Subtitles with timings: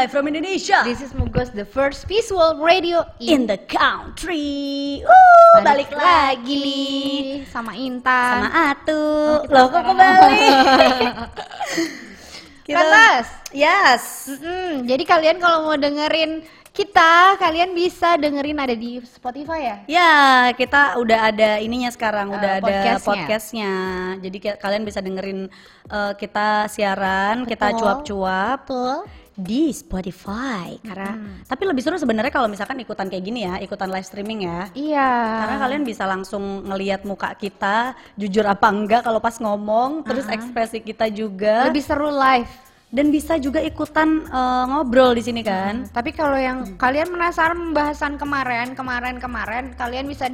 [0.00, 0.80] live from Indonesia.
[0.80, 5.04] This is Mugos, the first visual radio in the country.
[5.04, 8.48] Uh, balik, lagi sama Intan.
[8.48, 9.04] sama Atu.
[9.44, 10.44] Loh kok kembali?
[12.72, 13.26] Lantas.
[13.50, 14.30] Yes.
[14.30, 19.76] Mm-mm, jadi kalian kalau mau dengerin kita, kalian bisa dengerin ada di Spotify ya?
[19.90, 20.14] Ya,
[20.54, 23.02] kita udah ada ininya sekarang, Eh, udah ada podcastnya.
[23.04, 23.72] podcastnya.
[24.22, 25.50] Jadi kalian bisa dengerin
[25.90, 27.78] eh, kita siaran, kita Betul.
[27.82, 28.96] cuap-cuap Betul.
[29.40, 30.76] Di Spotify.
[30.84, 34.68] Karena tapi lebih seru sebenarnya kalau misalkan ikutan kayak gini ya, ikutan live streaming ya.
[34.76, 35.10] Iya.
[35.42, 40.84] Karena kalian bisa langsung ngelihat muka kita, jujur apa enggak kalau pas ngomong, terus ekspresi
[40.84, 42.50] kita juga, lebih seru live.
[42.90, 45.86] dan bisa juga ikutan eh, ngobrol di sini kan.
[45.90, 50.26] Tapi kalau yang kalian penasaran pembahasan kemarin, kemarin, kemarin, kalian bisa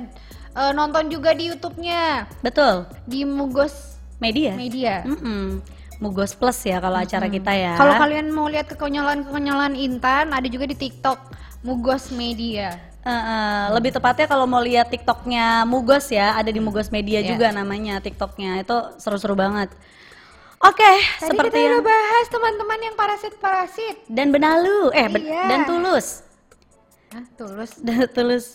[0.56, 4.56] eh, nonton juga di YouTube-nya Betul, di Mugos media.
[4.56, 5.05] Media.
[5.05, 5.61] Mm-mm.
[5.97, 7.72] Mugos Plus ya kalau acara kita ya.
[7.75, 11.19] Kalau kalian mau lihat kekonyolan-kekonyolan Intan, ada juga di TikTok
[11.62, 12.77] Mugos Media.
[13.00, 17.33] Eh, eh, lebih tepatnya kalau mau lihat TikToknya Mugos ya, ada di Mugos Media Iya.
[17.33, 18.61] juga namanya TikToknya.
[18.61, 19.70] Itu seru-seru banget.
[20.58, 20.83] Oke,
[21.14, 23.97] Tadi seperti kita yang udah bahas teman-teman yang parasit-parasit.
[24.06, 25.42] dan benalu, eh ben- Iya.
[25.47, 26.24] dan tulus,
[27.08, 28.47] Hah, tulus dan tulus.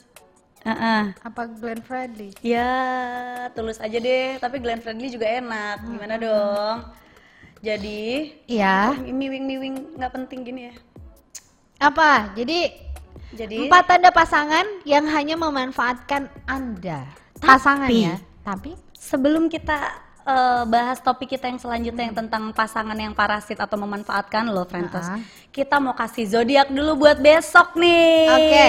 [0.62, 1.04] Eh, eh.
[1.18, 2.38] apa Glenn Fredly?
[2.40, 2.70] Ya,
[3.52, 4.38] tulus aja deh.
[4.38, 5.78] Tapi Glenn Fredly juga enak.
[5.84, 6.78] Gimana dong?
[7.62, 8.98] Jadi, Iya.
[9.06, 10.76] miwing-miwing nggak penting gini ya.
[11.78, 12.34] Apa?
[12.34, 12.74] Jadi
[13.32, 17.06] Jadi, empat tanda pasangan yang hanya memanfaatkan Anda.
[17.38, 18.18] Tapi- ya.
[18.42, 19.78] Tapi sebelum kita
[20.26, 25.06] eh, bahas topik kita yang selanjutnya yang tentang pasangan yang parasit atau memanfaatkan lo, Frentos.
[25.06, 25.20] Ah.
[25.50, 28.30] Kita mau kasih zodiak dulu buat besok nih.
[28.30, 28.68] Oke.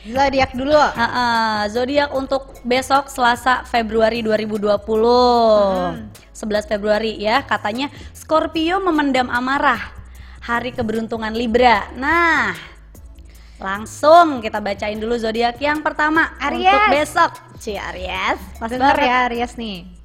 [0.00, 0.72] Zodiak dulu.
[0.72, 4.80] Heeh, zodiak untuk besok Selasa Februari 2020.
[6.32, 9.92] 11 Februari ya, katanya Scorpio memendam amarah.
[10.40, 11.92] Hari keberuntungan Libra.
[11.92, 12.56] Nah,
[13.60, 16.64] langsung kita bacain dulu zodiak yang pertama Aries.
[16.64, 17.30] untuk besok.
[17.60, 18.40] Ci Aries.
[18.56, 19.04] Banget.
[19.04, 19.99] ya Aries nih.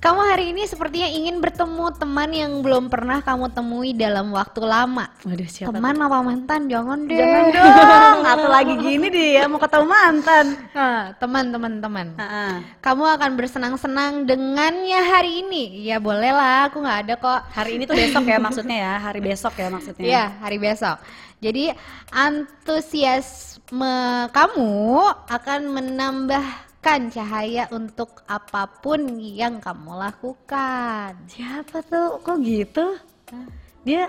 [0.00, 5.12] Kamu hari ini sepertinya ingin bertemu teman yang belum pernah kamu temui dalam waktu lama.
[5.28, 6.72] Waduh, siapa Teman apa mantan?
[6.72, 7.20] Jangan deh.
[7.20, 10.56] Jangan dong, atau lagi gini dia mau ketemu mantan.
[10.72, 12.06] Nah, teman, teman, teman.
[12.16, 12.80] Heeh.
[12.80, 15.84] Kamu akan bersenang-senang dengannya hari ini.
[15.84, 17.52] Ya boleh lah, aku nggak ada kok.
[17.52, 20.08] Hari ini tuh besok ya maksudnya ya, hari besok ya maksudnya.
[20.08, 20.96] Iya, hari besok.
[21.44, 21.76] Jadi
[22.08, 23.92] antusiasme
[24.32, 24.72] kamu
[25.28, 25.60] akan
[26.80, 31.12] menambahkan cahaya untuk apa pun yang kamu lakukan.
[31.28, 32.24] Siapa tuh?
[32.24, 32.96] Kok gitu?
[33.84, 34.08] Dia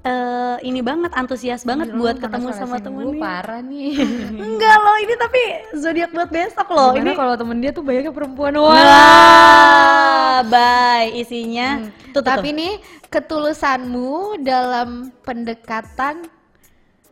[0.00, 3.20] eh, ini banget antusias banget Gila, buat ketemu sama temen nih.
[3.20, 4.00] Parah nih.
[4.48, 5.42] Enggak loh, ini tapi
[5.76, 6.96] zodiak buat besok loh.
[6.96, 11.84] Gimana ini kalau temen dia tuh banyaknya perempuan Wah, bye isinya.
[12.16, 12.56] Tuh, tuh, Tapi tuh.
[12.64, 12.72] nih
[13.12, 16.32] ketulusanmu dalam pendekatan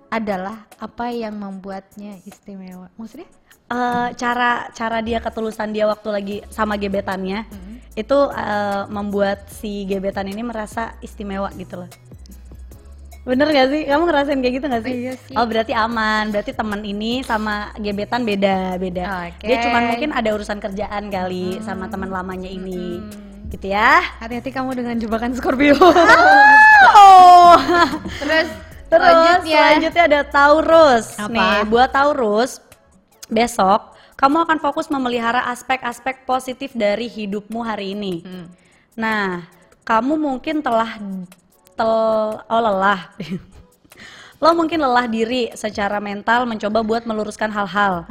[0.09, 2.89] adalah apa yang membuatnya istimewa.
[2.97, 3.29] Maksudnya?
[3.65, 7.81] Eh, cara cara dia ketulusan dia waktu lagi sama gebetannya Hmm.
[7.97, 11.89] itu eh, membuat si gebetan ini merasa istimewa gitu loh.
[13.25, 13.89] Bener gak sih?
[13.89, 14.93] Kamu ngerasain kayak gitu gak sih?
[14.93, 15.33] Iya sih.
[15.33, 19.33] Oh berarti aman, berarti teman ini sama gebetan beda beda.
[19.33, 19.49] Oke.
[19.49, 23.01] Dia cuma mungkin ada urusan kerjaan kali sama teman lamanya ini,
[23.49, 24.05] gitu ya.
[24.21, 25.73] Hati-hati kamu dengan jebakan Scorpio.
[26.95, 27.57] Oh.
[28.21, 28.49] Terus
[28.87, 29.57] Terus selanjutnya.
[29.57, 31.07] selanjutnya ada Taurus.
[31.17, 31.33] Apa?
[31.33, 32.61] Nih, buat Taurus
[33.29, 38.23] besok kamu akan fokus memelihara aspek-aspek positif dari hidupmu hari ini.
[38.23, 38.47] Hmm.
[38.95, 39.43] Nah,
[39.83, 40.97] kamu mungkin telah
[41.75, 41.95] tel
[42.39, 43.11] oh lelah.
[44.43, 48.05] Lo mungkin lelah diri secara mental mencoba buat meluruskan hal-hal.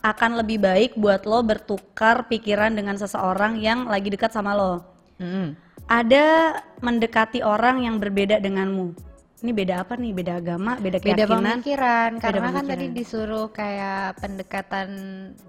[0.00, 4.86] Akan lebih baik buat lo bertukar pikiran dengan seseorang yang lagi dekat sama lo.
[5.18, 5.58] Hmm.
[5.90, 9.09] Ada mendekati orang yang berbeda denganmu.
[9.40, 10.12] Ini beda apa nih?
[10.12, 11.64] Beda agama, beda Beda keyakinan.
[11.64, 12.70] pemikiran Beda karena kan pemikiran.
[12.70, 14.88] tadi disuruh kayak pendekatan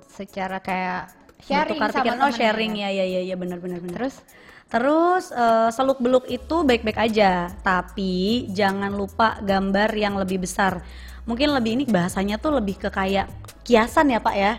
[0.07, 1.11] secara kayak
[1.43, 2.17] sharing Bertukar sama pikiran.
[2.23, 2.89] Oh, temennya sharing ya.
[2.89, 3.99] ya ya ya benar benar benar.
[3.99, 4.15] Terus
[4.71, 10.79] Terus eh, seluk beluk itu baik-baik aja, tapi jangan lupa gambar yang lebih besar.
[11.27, 13.27] Mungkin lebih ini bahasanya tuh lebih ke kayak
[13.67, 14.53] kiasan ya Pak ya.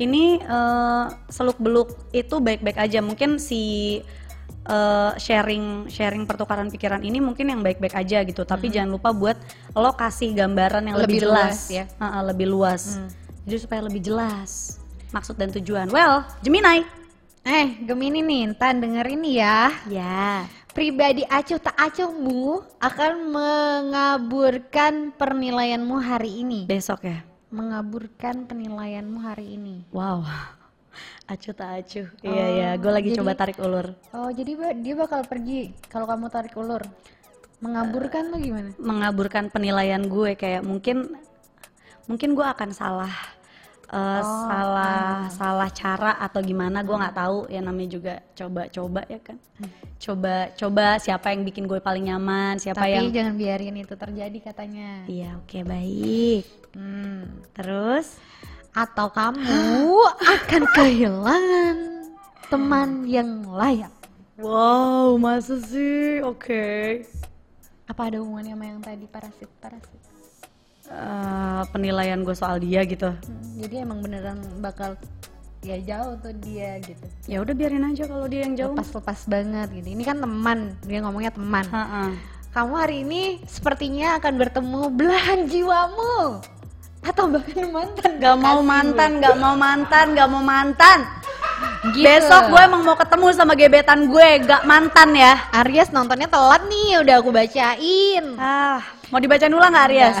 [0.00, 3.04] Ini eh, seluk beluk itu baik-baik aja.
[3.04, 4.00] Mungkin si
[4.66, 8.42] eh, sharing sharing pertukaran pikiran ini mungkin yang baik-baik aja gitu.
[8.46, 9.36] Tapi jangan lupa buat
[9.74, 11.84] lo kasih gambaran yang lebih, Lebih jelas, luas ya.
[11.88, 12.82] Heeh, lebih luas.
[13.42, 14.78] Jadi supaya lebih jelas
[15.12, 15.92] maksud dan tujuan.
[15.92, 16.82] Well, Gemini.
[17.42, 19.70] eh Gemini nih, Intan dengerin ya.
[19.90, 20.46] Ya.
[20.72, 26.64] Pribadi acuh tak acuhmu akan mengaburkan penilaianmu hari ini.
[26.64, 27.20] Besok ya.
[27.52, 29.84] Mengaburkan penilaianmu hari ini.
[29.92, 30.24] Wow.
[31.32, 32.06] Acuh tak acuh.
[32.22, 33.96] iya iya, gue lagi jadi- coba tarik ulur.
[34.12, 36.84] Oh, jadi dia bakal pergi kalau kamu tarik ulur.
[37.58, 38.70] Mengaburkan tuh gimana?
[38.76, 41.14] mengaburkan penilaian gue kayak mungkin
[42.04, 43.14] mungkin gue akan salah
[43.86, 49.38] eh, salah salah cara atau gimana gue nggak tahu ya namanya juga coba-coba ya kan
[49.96, 54.38] coba coba siapa yang bikin gue paling nyaman siapa Tapi yang jangan biarin itu terjadi
[54.42, 55.06] katanya.
[55.06, 57.44] iya oke baik Hmm.
[57.52, 58.16] terus
[58.72, 61.76] Atau kamu akan kehilangan
[62.48, 63.92] teman yang layak.
[64.36, 67.04] wow masa sih oke
[67.84, 70.00] Apa ada hubungannya sama yang tadi parasit parasit?
[70.84, 74.96] Eh, penilaian gue soal dia gitu Hmm, jadi emang beneran bakal
[75.62, 77.06] ya jauh tuh dia gitu.
[77.24, 79.88] ya udah biarin aja kalau dia yang jauh Lepas-lepas banget gitu.
[79.90, 81.64] Ini kan teman, dia ngomongnya teman.
[81.64, 82.10] Ha-ha.
[82.50, 86.40] Kamu hari ini sepertinya akan bertemu belahan jiwamu
[87.02, 88.10] atau bahkan mantan.
[88.18, 90.98] Gak mau mantan, gak mau mantan, gak mau mantan.
[91.92, 92.06] Gitu.
[92.06, 95.34] Besok gue emang mau ketemu sama gebetan gue, gak mantan ya.
[95.62, 98.24] Aries nontonnya telat nih, udah aku bacain.
[98.38, 98.78] Ah,
[99.10, 100.16] mau dibacain ulang gak Aries?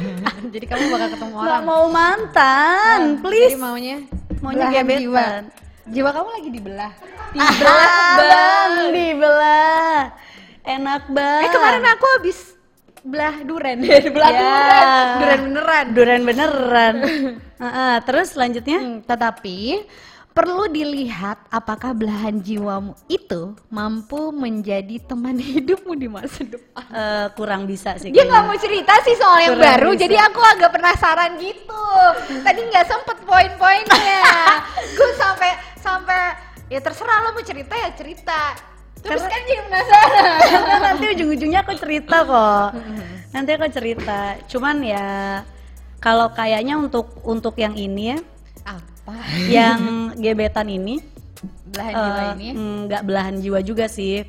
[0.54, 1.62] Jadi kamu bakal ketemu Gak orang.
[1.64, 3.56] mau mantan, Nah, please.
[3.56, 3.96] Jadi maunya
[4.36, 5.00] Maunya belahan gebetan.
[5.00, 5.26] Jiwa.
[5.86, 6.92] Jiwa kamu lagi dibelah.
[7.32, 10.00] Dibelah bang, dibelah.
[10.66, 11.44] Enak banget.
[11.46, 12.38] Eh kemarin aku habis
[13.06, 13.78] belah duren.
[14.14, 14.42] belah Ya.
[14.42, 14.88] duren.
[15.16, 15.84] Duren beneran.
[15.94, 16.94] Duren beneran.
[17.62, 18.78] Heeh, terus selanjutnya?
[18.78, 19.86] Hmm, tetapi
[20.30, 26.84] perlu dilihat apakah belahan jiwamu itu mampu menjadi teman hidupmu di masa depan.
[26.86, 28.12] Eh, kurang bisa sih.
[28.12, 30.02] Dia nggak mau cerita sih soal yang Kurang baru, bisa.
[30.04, 31.86] jadi aku agak penasaran gitu.
[32.44, 34.20] Tadi nggak sempet poin-poinnya.
[34.92, 35.50] Gue sampai
[35.80, 36.20] sampai
[36.68, 38.40] ya terserah lo mau cerita ya cerita.
[39.06, 40.38] Terus Karena- kan jadi penasaran.
[40.42, 42.68] Karena nanti ujung-ujungnya aku cerita kok.
[43.30, 44.18] Nanti aku cerita.
[44.46, 45.06] Cuman ya
[45.98, 48.18] kalau kayaknya untuk untuk yang ini ya,
[48.64, 49.14] Apa?
[49.46, 49.80] yang
[50.14, 50.98] gebetan ini
[51.66, 52.46] Belahan jiwa eh, ini.
[52.86, 54.26] nggak belahan jiwa juga sih.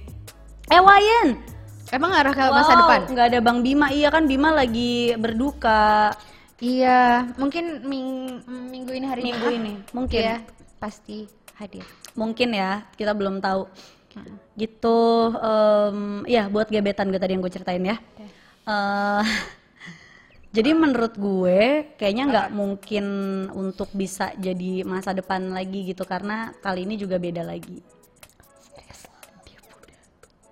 [0.67, 1.39] Eh Wayan,
[1.87, 2.99] Emang arah ke masa Wow, depan?
[3.07, 3.87] nggak ada Bang Bima.
[3.87, 6.11] Iya kan Bima lagi berduka
[6.57, 9.73] Iya, mungkin ming- minggu ini hari minggu ini.
[9.93, 10.19] Mungkin.
[10.19, 10.37] Iya,
[10.77, 11.85] pasti hadir.
[12.11, 13.69] Mungkin ya, kita belum tahu.
[14.57, 14.99] Gitu,
[15.37, 17.97] em, ya buat gebetan gue tadi yang gue ceritain ya.
[18.67, 19.23] Eh,
[20.57, 23.05] jadi menurut gue kayaknya nggak mungkin
[23.53, 27.85] untuk bisa jadi masa depan lagi gitu karena kali ini juga beda lagi.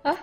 [0.06, 0.20] Hah?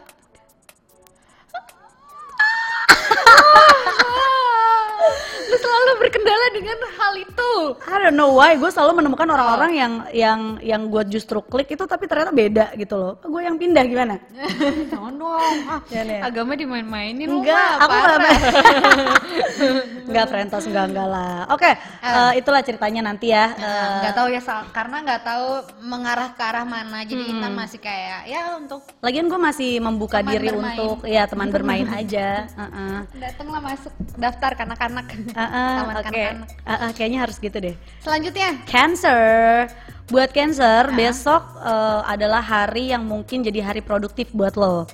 [5.52, 7.50] Lu selalu berkendala dengan hal itu.
[7.84, 11.84] I don't know why gue selalu menemukan orang-orang yang yang yang gue justru klik itu
[11.84, 13.14] tapi ternyata beda gitu loh.
[13.20, 14.16] Gue yang pindah gimana?
[14.92, 15.56] Jangan dong.
[15.66, 16.20] Ah, Ya, nih.
[16.22, 18.38] agama dimain-mainin lu Enggak, mah, aku nggak parah.
[20.04, 21.36] Enggak Frentos enggak enggak lah.
[21.50, 21.72] Oke,
[22.04, 23.50] eh, itulah ceritanya nanti ya.
[23.50, 25.48] Nah, Eh, nggak tahu ya karena nggak tahu
[25.82, 27.02] mengarah ke arah mana.
[27.02, 30.76] Jadi Intan masih kayak ya untuk Lagian gue masih membuka diri bermain.
[30.76, 32.46] untuk ya teman bermain aja.
[32.46, 32.96] Heeh.
[33.16, 35.06] datanglah masuk daftar kanak-kanak.
[35.10, 36.48] Heeh, Taman Oke, kanak-kanak.
[36.64, 37.76] Heeh, kayaknya harus gitu deh.
[38.04, 39.72] Selanjutnya, Cancer,
[40.12, 44.86] buat Cancer besok eh, adalah hari yang mungkin jadi hari produktif buat lo.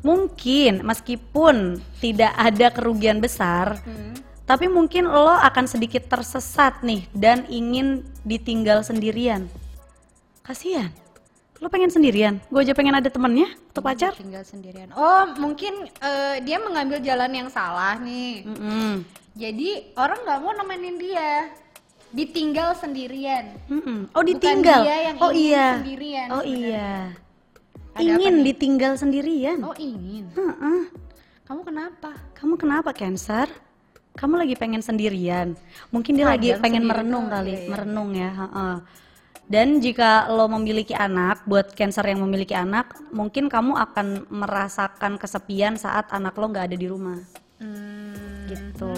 [0.00, 3.76] Mungkin meskipun tidak ada kerugian besar,
[4.48, 9.46] tapi mungkin lo akan sedikit tersesat nih dan ingin ditinggal sendirian.
[10.42, 10.90] Kasian.
[11.60, 12.40] Lo pengen sendirian?
[12.48, 14.16] Gue aja pengen ada temennya atau pacar.
[14.16, 14.88] tinggal sendirian.
[14.96, 18.48] Oh, mungkin eh, dia mengambil jalan yang salah nih.
[18.48, 19.04] Mm-mm.
[19.38, 21.50] Jadi orang nggak mau nemenin dia,
[22.10, 23.54] ditinggal sendirian.
[23.70, 24.10] Mm-mm.
[24.10, 24.82] Oh ditinggal.
[24.82, 25.66] dia yang oh iya.
[25.78, 26.66] sendirian Oh sebenarnya.
[26.66, 26.92] iya.
[27.90, 28.44] Ada ingin nih?
[28.50, 29.58] ditinggal sendirian.
[29.62, 30.24] Oh ingin.
[30.34, 30.82] Heeh.
[31.46, 32.10] Kamu kenapa?
[32.38, 33.50] Kamu kenapa Cancer?
[34.14, 35.54] Kamu lagi pengen sendirian.
[35.94, 37.68] Mungkin dia lagi Kadang pengen merenung tuh, kali, iya.
[37.70, 38.30] merenung ya.
[38.34, 38.76] heeh.
[39.50, 45.74] Dan jika lo memiliki anak, buat Cancer yang memiliki anak, mungkin kamu akan merasakan kesepian
[45.74, 47.18] saat anak lo nggak ada di rumah.
[47.58, 48.90] Hmm, Gitu.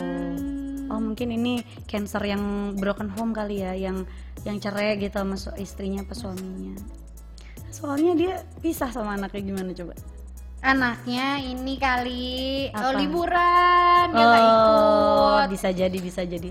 [0.93, 4.05] Oh mungkin ini Cancer yang broken home kali ya, yang
[4.45, 6.77] yang cerai gitu sama istrinya apa suaminya.
[7.73, 9.97] Soalnya dia pisah sama anaknya gimana coba?
[10.63, 12.93] Anaknya ini kali Apa?
[12.93, 15.47] oh, liburan dia nggak ikut.
[15.51, 16.51] bisa jadi, bisa jadi.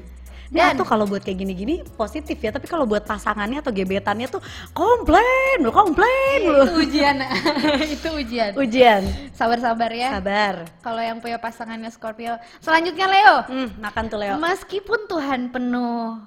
[0.51, 4.27] Dan- Dan tuh kalau buat kayak gini-gini positif ya, tapi kalau buat pasangannya atau gebetannya
[4.27, 4.43] tuh
[4.75, 6.67] komplain, lu komplain lu.
[6.67, 7.15] Itu ujian,
[7.95, 8.51] itu ujian.
[8.59, 9.01] Ujian.
[9.31, 10.11] Sabar-sabar ya.
[10.11, 10.67] Sabar.
[10.83, 12.35] Kalau yang punya pasangannya Scorpio.
[12.59, 13.35] Selanjutnya Leo.
[13.47, 14.35] Hmm, makan tuh Leo.
[14.35, 16.19] Meskipun Tuhan penuh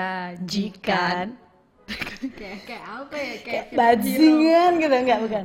[0.00, 1.36] kebajikan.
[2.40, 3.34] kayak kayak apa ya?
[3.44, 5.44] Kayak Bajingan gitu enggak bukan.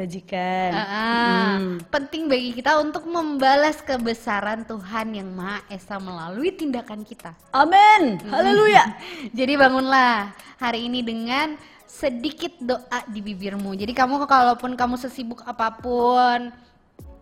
[0.00, 0.72] Bajikan.
[0.72, 1.76] Ah, Hmm.
[1.92, 7.36] penting bagi kita untuk membalas kebesaran Tuhan yang Maha Esa melalui tindakan kita.
[7.52, 8.16] Amin.
[8.32, 8.96] Haleluya.
[9.38, 11.52] Jadi bangunlah hari ini dengan
[11.84, 13.76] sedikit doa di bibirmu.
[13.76, 16.48] Jadi kamu kalaupun kamu sesibuk apa pun,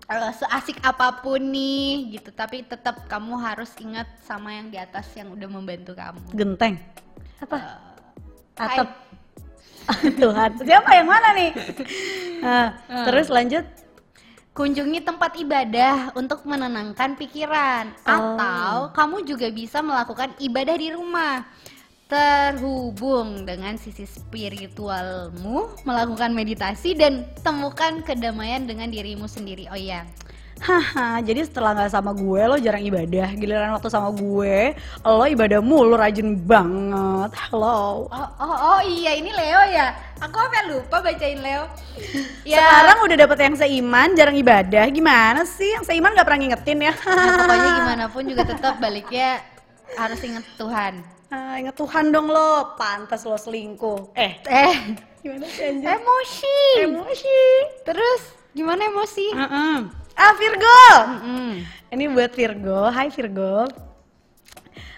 [0.07, 5.11] eh, seasik apa pun nih gitu tapi tetap kamu harus ingat sama yang di atas
[5.19, 6.79] yang udah membantu kamu Genteng.
[7.43, 7.57] Apa?
[8.55, 8.79] Hai.
[8.79, 9.08] Atap.
[10.21, 10.51] Tuhan.
[10.61, 11.51] Siapa yang mana nih?
[12.41, 12.67] Nah,
[13.05, 13.65] terus lanjut.
[14.53, 18.11] kunjungi tempat ibadah untuk menenangkan pikiran Oh.
[18.11, 21.47] atau kamu juga bisa melakukan ibadah di rumah
[22.11, 30.03] terhubung dengan sisi spiritualmu melakukan meditasi dan temukan kedamaian dengan dirimu sendiri oh iya
[30.59, 35.63] Haha, jadi setelah nggak sama gue lo jarang ibadah, giliran waktu sama gue lo ibadah
[35.63, 37.31] mulu rajin banget.
[37.49, 38.11] Halo.
[38.11, 41.63] oh, oh, oh iya ini Leo ya aku sampai lupa bacain Leo
[42.43, 44.85] ya Sekarang udah dapet yang seiman, jarang ibadah.
[44.91, 45.79] Gimana sih?
[45.79, 46.93] Yang seiman nggak pernah ngingetin ya?
[47.07, 49.39] nah, pokoknya gimana pun juga tetap baliknya
[49.95, 50.95] harus ingat Tuhan
[51.29, 54.17] Ah, inget Tuhan dong lo, pantas lo selingkuh.
[54.17, 57.41] Eh, eh gimana sih emosi Emosi.
[57.85, 59.77] terus gimana emosi Heeh.
[60.19, 60.83] Ah Virgo.
[61.07, 61.63] Mm-mm.
[61.95, 62.91] Ini buat Virgo.
[62.91, 63.71] Hai Virgo.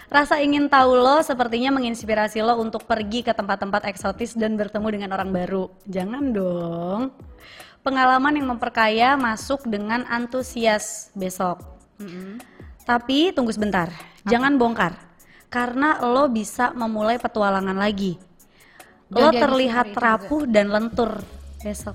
[0.09, 5.13] Rasa ingin tahu lo sepertinya menginspirasi lo untuk pergi ke tempat-tempat eksotis dan bertemu dengan
[5.13, 5.69] orang baru.
[5.85, 7.13] Jangan dong.
[7.85, 11.61] Pengalaman yang memperkaya masuk dengan antusias besok.
[12.01, 12.41] Mm-mm.
[12.81, 13.93] Tapi tunggu sebentar,
[14.25, 14.97] jangan bongkar.
[15.53, 18.17] Karena lo bisa memulai petualangan lagi.
[19.05, 21.21] Dan Lo terlihat rapuh dan lentur
[21.61, 21.93] besok.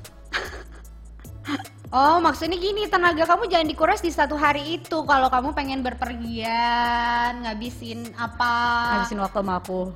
[1.95, 5.07] Oh, maksudnya gini, tenaga kamu jangan dikuras di satu hari itu.
[5.07, 8.55] Kalau kamu pengen berpergian, ngabisin apa?
[8.99, 9.95] Habisin waktu sama aku.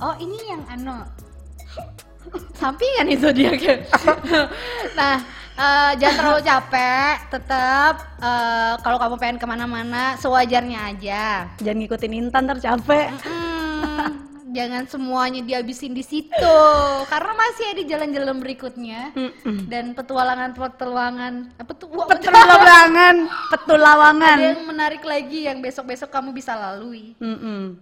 [0.00, 1.08] Oh, ini yang ano.
[2.60, 3.88] Sampingan itu dia kayak.
[4.98, 5.24] nah,
[5.56, 7.14] eh, jangan terlalu capek.
[7.32, 11.48] Tetap eh, kalau kamu pengen ke mana-mana, sewajarnya aja.
[11.64, 13.08] Jangan ngikutin Intan ntar capek.
[13.24, 16.58] Mm, jangan semuanya dihabisin di situ,
[17.06, 19.66] karena masih ada jalan-jalan berikutnya Mm-mm.
[19.66, 21.88] dan petualangan-petualangan apa tuh?
[21.90, 23.16] Wah, Petulawangan,
[23.50, 24.36] petulawangan.
[24.38, 27.14] ada yang menarik lagi yang besok-besok kamu bisa lalui.
[27.22, 27.78] Mm-mm.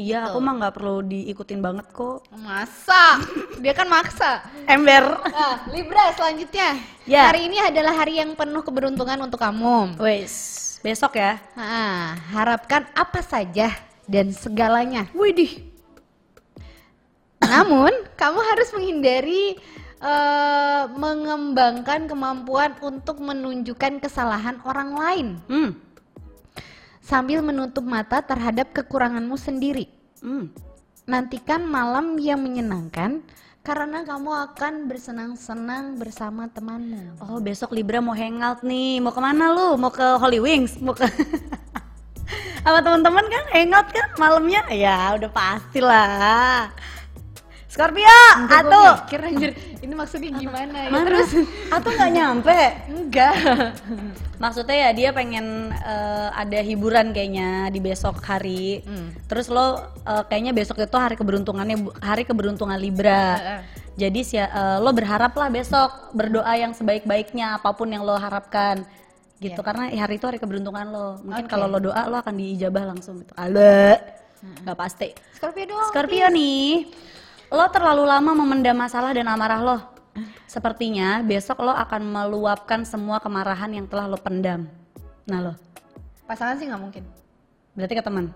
[0.00, 2.24] Iya, aku mah nggak perlu diikutin banget kok.
[2.32, 3.20] Masa?
[3.60, 4.40] Dia kan maksa.
[4.64, 5.20] Ember.
[5.28, 6.80] Nah, Libra selanjutnya.
[7.04, 7.28] Ya.
[7.28, 10.00] Hari ini adalah hari yang penuh keberuntungan untuk kamu.
[10.00, 10.32] Wes,
[10.80, 11.36] besok ya.
[11.52, 13.76] Nah, harapkan apa saja
[14.08, 15.04] dan segalanya.
[15.12, 15.68] Widih.
[17.44, 19.56] Namun, kamu harus menghindari
[20.00, 25.70] eh, mengembangkan kemampuan untuk menunjukkan kesalahan orang lain Hmm.
[27.04, 29.88] sambil menutup mata terhadap kekuranganmu sendiri.
[30.24, 30.52] Hmm.
[31.04, 33.24] Nantikan malam yang menyenangkan
[33.60, 37.20] karena kamu akan bersenang-senang bersama temanmu.
[37.20, 39.04] Oh, besok Libra mau hangout nih.
[39.04, 39.76] Mau ke mana lu?
[39.76, 40.80] Mau ke Holy Wings?
[40.80, 41.04] Mau ke
[42.64, 44.64] sama teman-teman kan hangout kan malamnya?
[44.72, 46.72] Ya, udah pastilah.
[47.70, 48.18] Scorpio,
[48.50, 50.90] atau mikir anjir, ini maksudnya gimana ya?
[50.90, 51.06] mana?
[51.06, 51.30] Terus
[51.70, 52.58] Atau nggak nyampe?
[52.90, 53.34] enggak.
[54.42, 58.82] Maksudnya ya dia pengen eh, ada hiburan kayaknya di besok hari.
[58.82, 59.14] Hmm.
[59.30, 63.38] Terus lo eh, kayaknya besok itu hari keberuntungannya hari keberuntungan Libra.
[63.38, 63.60] Heeh.
[64.02, 68.82] Jadi si, eh, lo berharap lah besok berdoa yang sebaik-baiknya apa pun yang lo harapkan
[69.40, 71.22] gitu karena hari itu hari keberuntungan lo.
[71.22, 71.52] Mungkin Oke.
[71.54, 73.30] kalau lo doa lo akan diijabah langsung gitu.
[73.38, 74.18] Ada.
[74.40, 75.12] nggak pasti.
[75.36, 75.92] Scorpio doang.
[75.92, 76.88] Scorpio nih,
[77.50, 79.78] lo terlalu lama memendam masalah dan amarah lo.
[80.46, 84.66] Sepertinya besok lo akan meluapkan semua kemarahan yang telah lo pendam.
[85.26, 85.52] Nah lo,
[86.26, 87.04] Pasangan sih nggak mungkin.
[87.74, 88.30] berarti ke teman.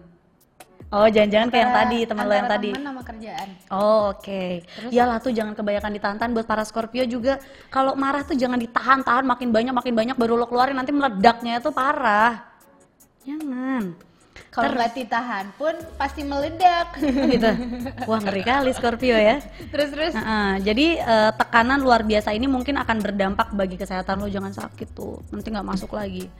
[0.95, 2.71] Oh jangan-jangan kayak yang tadi, teman lo yang tadi.
[2.71, 3.49] teman sama kerjaan.
[3.71, 4.63] Oh oke.
[4.95, 7.43] Iyalah tuh jangan kebanyakan ditahan buat para Scorpio juga.
[7.67, 11.75] Kalau marah tuh jangan ditahan-tahan makin banyak makin banyak baru lo keluarin nanti meledaknya itu
[11.75, 12.47] parah.
[13.27, 13.95] Jangan.
[14.55, 16.95] Kalau nggak ditahan pun pasti meledak.
[17.35, 17.51] gitu.
[18.07, 19.43] Wah ngeri kali Scorpio ya.
[19.75, 20.13] terus terus.
[20.15, 24.95] Nah, jadi eh, tekanan luar biasa ini mungkin akan berdampak bagi kesehatan lo jangan sakit
[24.95, 26.31] tuh nanti nggak masuk lagi.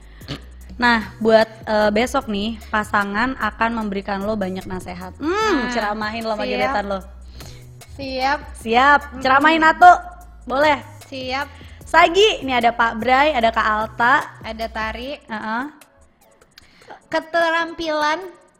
[0.75, 5.11] Nah buat eh, besok nih pasangan akan memberikan lo banyak nasihat.
[5.19, 6.99] Hmm, Nah, ceramahin lo sama gebetan lo.
[7.95, 9.91] Siap, Siap, ceramahin Atu.
[10.43, 10.79] Boleh.
[11.07, 11.47] siap.
[11.85, 14.15] Sagi, ini ada Pak Bray, ada Kak Alta.
[14.41, 15.21] Ada tarik.
[15.29, 15.63] Heeh.
[17.07, 18.19] Keterampilan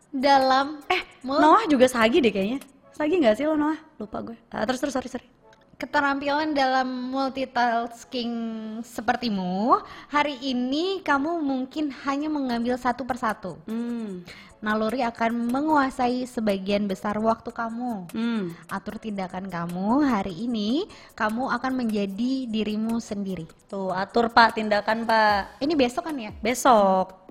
[0.09, 2.59] dalam Eh, mul- Noah juga Sagi deh kayaknya.
[2.95, 3.75] Sagi nggak sih lo Noah?
[3.99, 4.37] Lupa gue.
[4.47, 5.27] Ah, terus terus sorry sorry.
[5.75, 8.31] keterampilan dalam multitasking
[8.79, 9.75] sepertimu,
[10.07, 13.59] hari ini kamu mungkin hanya mengambil satu persatu.
[13.67, 14.23] Hmm.
[14.63, 18.07] Naluri akan menguasai sebagian besar waktu kamu.
[18.07, 18.55] Hmm.
[18.71, 23.43] Atur tindakan kamu hari ini, kamu akan menjadi dirimu sendiri.
[23.67, 25.59] Tuh atur Pak tindakan Pak.
[25.59, 26.31] Ini besok kan ya?
[26.39, 27.24] Besok,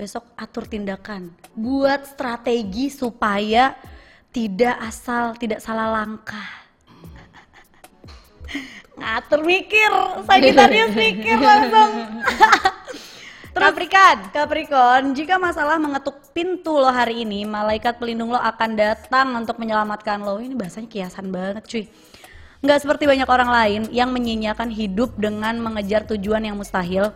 [0.00, 1.28] besok atur tindakan.
[1.52, 3.76] Buat strategi supaya
[4.32, 6.48] tidak asal, tidak salah langkah.
[9.00, 9.92] Ngatur mikir,
[10.24, 11.92] Sagittarius mikir langsung.
[13.50, 14.18] Terus Capricorn.
[14.30, 20.22] Capricorn, jika masalah mengetuk pintu lo hari ini, malaikat pelindung lo akan datang untuk menyelamatkan
[20.22, 20.38] lo.
[20.38, 21.84] Ini bahasanya kiasan banget, cuy.
[22.60, 27.10] Nggak seperti banyak orang lain yang menyia-nyiakan hidup dengan mengejar tujuan yang mustahil,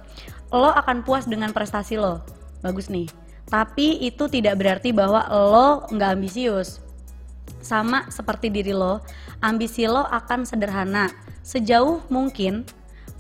[0.51, 2.25] lo akan puas dengan prestasi lo.
[2.65, 3.13] Bagus nih.
[3.45, 6.81] Tapi itu tidak berarti bahwa lo nggak ambisius.
[7.61, 9.05] Sama seperti diri lo,
[9.45, 11.13] ambisi lo akan sederhana,
[11.45, 12.65] sejauh mungkin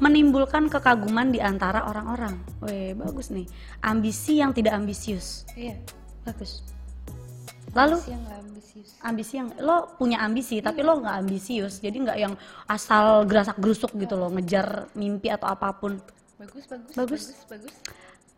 [0.01, 2.41] menimbulkan kekaguman di antara orang-orang.
[2.65, 3.45] Weh, bagus nih.
[3.85, 5.45] Ambisi yang tidak ambisius.
[5.55, 5.77] Iya.
[6.25, 6.65] Bagus.
[7.77, 8.89] Lalu Ambisi yang ambisius.
[9.05, 11.85] ambisi yang lo punya ambisi tapi lo nggak ambisius.
[11.85, 12.35] Jadi nggak yang
[12.65, 16.01] asal gerasak gerusuk gitu lo ngejar mimpi atau apa pun.
[16.41, 17.23] Bagus, bagus, Bagus.
[17.29, 17.75] bagus, bagus.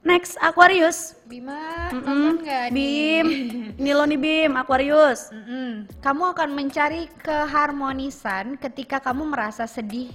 [0.07, 1.19] Next Aquarius.
[1.27, 2.07] Bima, Mm-mm.
[2.07, 2.75] nonton nggak nih?
[2.79, 3.27] Bim.
[3.83, 5.35] Ini lo nih Bim, Aquarius.
[5.35, 5.91] Mm-mm.
[5.99, 10.15] Kamu akan mencari keharmonisan ketika kamu merasa sedih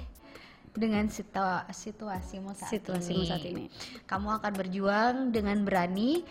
[0.72, 3.28] dengan situa- situasimu saat Situasimu ini.
[3.28, 3.66] saat ini.
[4.08, 6.24] Kamu akan berjuang dengan berani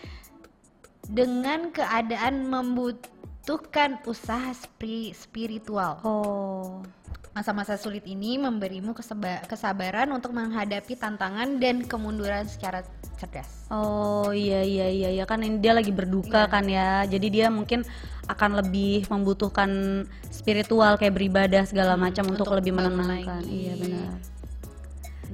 [1.05, 4.57] dengan keadaan membutuhkan usaha
[5.12, 6.00] spiritual.
[6.00, 6.81] Oh.
[7.40, 8.92] Masa-masa sulit ini memberimu
[9.49, 12.85] kesabaran untuk menghadapi tantangan dan kemunduran secara
[13.16, 13.64] cerdas.
[13.73, 16.52] Oh iya iya iya ya kan ini dia lagi berduka Iya.
[16.52, 16.90] kan ya.
[17.09, 17.80] Jadi dia mungkin
[18.28, 23.40] akan lebih membutuhkan spiritual kayak beribadah segala macam untuk, untuk lebih menenangkan.
[23.40, 23.56] lagi.
[23.56, 24.12] Iya benar.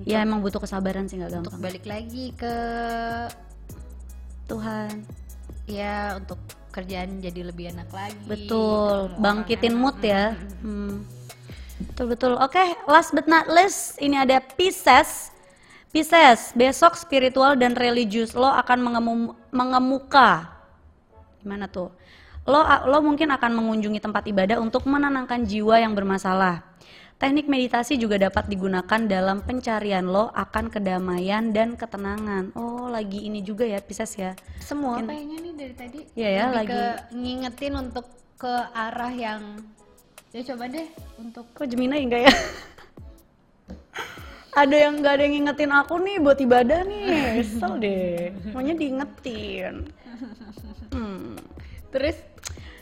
[0.07, 1.67] Ya emang butuh kesabaran sih nggak Untuk gampang.
[1.67, 2.55] balik lagi ke
[4.47, 5.03] Tuhan.
[5.67, 6.39] ya untuk
[6.71, 8.23] kerjaan jadi lebih enak lagi.
[8.31, 10.39] Betul, bangkitin mood ya.
[10.63, 11.03] Hmm.
[11.97, 12.37] Betul betul.
[12.37, 15.33] Oke, last but not least, ini ada Pisces.
[15.89, 20.45] Pisces, besok spiritual dan religius lo akan mengemu- mengemuka.
[21.41, 21.89] Gimana tuh?
[22.45, 26.61] Lo lo mungkin akan mengunjungi tempat ibadah untuk menenangkan jiwa yang bermasalah.
[27.17, 32.53] Teknik meditasi juga dapat digunakan dalam pencarian lo akan kedamaian dan ketenangan.
[32.53, 34.37] Oh, lagi ini juga ya Pisces ya.
[34.61, 36.01] Semua kayaknya nih dari tadi.
[36.13, 36.69] Iya ya, lagi.
[36.69, 36.83] ke
[37.17, 38.05] ngingetin untuk
[38.37, 39.65] ke arah yang
[40.37, 40.85] ya coba deh
[41.17, 42.33] untuk Kok Gemini enggak ya?
[44.57, 48.33] ada yang nggak ada yang ngingetin aku nih buat ibadah nih, kesel deh.
[48.53, 49.89] Maunya diingetin.
[50.89, 51.37] Hmm.
[51.89, 52.17] terus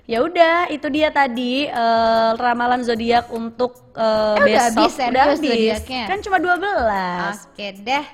[0.05, 4.77] Ya udah, itu dia tadi eh, ramalan zodiak untuk eh, Eh, udah besok.
[4.77, 6.05] habis serius zodiaknya?
[6.05, 7.41] Kan cuma 12.
[7.41, 8.05] oke deh.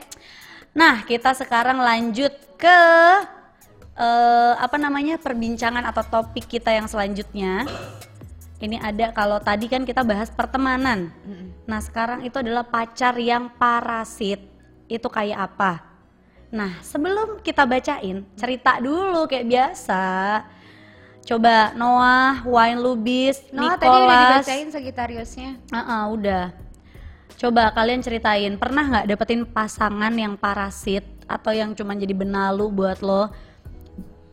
[0.70, 2.79] Nah, kita sekarang lanjut ke
[3.98, 7.66] eh, apa namanya perbincangan atau topik kita yang selanjutnya.
[8.61, 11.09] Ini ada kalau tadi kan kita bahas pertemanan.
[11.64, 14.44] Nah, sekarang itu adalah pacar yang parasit.
[14.85, 15.81] Itu kayak apa?
[16.53, 20.05] Nah, sebelum kita bacain, cerita dulu kayak biasa.
[21.25, 24.44] Coba Noah, Wine Lubis, Noah tadi udah Nicholas.
[24.44, 25.51] dibacain Sagittariusnya.
[25.73, 26.53] Ah, udah.
[27.40, 33.01] Coba kalian ceritain, pernah nggak dapetin pasangan yang parasit atau yang cuma jadi benalu buat
[33.01, 33.33] lo?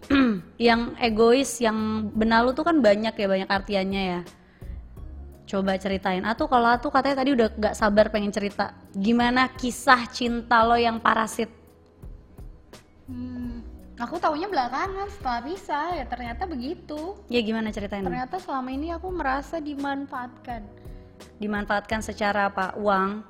[0.70, 4.22] yang egois, yang benalu tuh kan banyak ya, banyak artiannya ya.
[5.48, 6.24] Coba ceritain.
[6.28, 8.76] Atau kalau tuh katanya tadi udah nggak sabar pengen cerita.
[8.91, 11.48] Gimana kisah cinta lo yang parasit?
[13.08, 13.63] Hmm,
[13.96, 17.15] aku taunya belakangan setelah bisa ya ternyata begitu.
[17.32, 18.04] Ya gimana ceritain?
[18.04, 20.67] Ternyata selama ini aku merasa dimanfaatkan.
[21.39, 22.76] Dimanfaatkan secara apa?
[22.76, 23.24] Uang,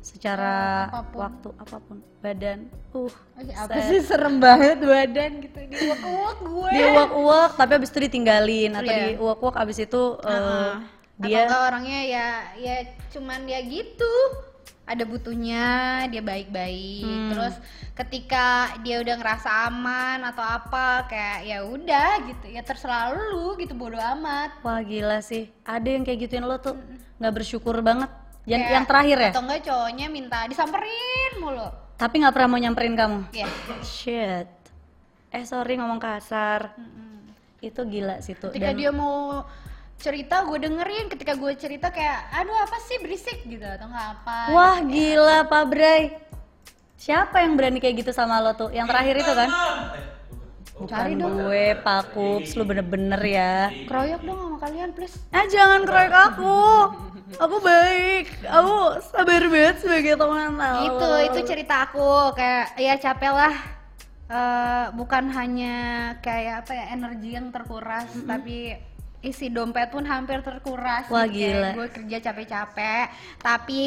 [0.00, 1.18] secara apa pun.
[1.20, 2.58] waktu, apa pun, badan.
[2.90, 6.00] Uh, Oke, apa sih serem banget badan gitu di uak
[6.40, 6.70] gue.
[6.70, 8.98] dia uak-uak tapi abis itu ditinggalin atau Iya.
[8.98, 10.72] di uak-uak abis itu eh, Heeh.
[11.20, 12.74] dia Atau orangnya ya ya
[13.08, 14.12] cuman ya gitu
[14.84, 15.64] ada butuhnya
[16.08, 17.30] dia baik-baik Hmm.
[17.30, 17.54] terus
[17.94, 18.46] ketika
[18.80, 24.00] dia udah ngerasa aman atau apa kayak ya udah gitu ya terserah lu gitu bodo
[24.00, 26.74] amat wah gila sih ada yang kayak gituin lo tuh
[27.20, 28.10] nggak bersyukur banget
[28.50, 29.30] yang Kayak- yang terakhir ya?
[29.30, 31.68] atau enggak cowoknya minta disamperin mulu.
[31.94, 33.18] Tapi nggak pernah mau nyamperin kamu?
[33.30, 33.46] Ya
[33.80, 34.48] shit.
[35.30, 36.74] Eh sorry ngomong kasar.
[37.60, 39.46] Itu gila sih tuh ketika Dan- dia mau
[39.96, 41.06] cerita gue dengerin.
[41.06, 42.98] Ketika gue cerita kayak aduh apa sih?
[42.98, 43.62] Berisik gitu.
[43.62, 46.02] Atau enggak apa wah gila Pak Bray.
[46.96, 49.48] Siapa yang berani kayak gitu sama lo tuh yang terakhir itu kan
[50.80, 51.36] bukan Cari dong.
[51.36, 56.58] gue Pak Kups lu bener-bener ya keroyok dong sama kalian please Ah jangan keroyok aku.
[57.30, 58.26] Aku baik.
[58.42, 58.74] Aku
[59.06, 60.50] sabar banget sebagai teman.
[60.82, 63.54] itu itu cerita aku kayak ya capek lah
[64.30, 65.74] Eh, bukan hanya
[66.22, 68.78] kayak apa ya energi yang terkuras tapi
[69.20, 71.76] isi dompet pun hampir terkuras Wah, gila.
[71.76, 73.04] gue kerja capek-capek
[73.36, 73.84] tapi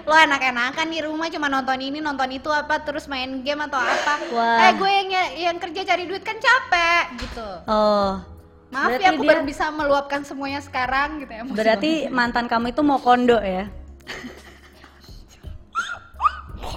[0.00, 4.14] lo enak-enakan di rumah cuma nonton ini nonton itu apa terus main game atau apa
[4.30, 4.62] Wah.
[4.62, 5.08] eh gue yang
[5.50, 8.22] yang kerja cari duit kan capek gitu Oh.
[8.68, 12.70] maaf Berarti ya aku dia- baru bisa meluapkan semuanya sekarang gitu ya Berarti mantan kamu
[12.70, 13.66] itu mau kondo ya?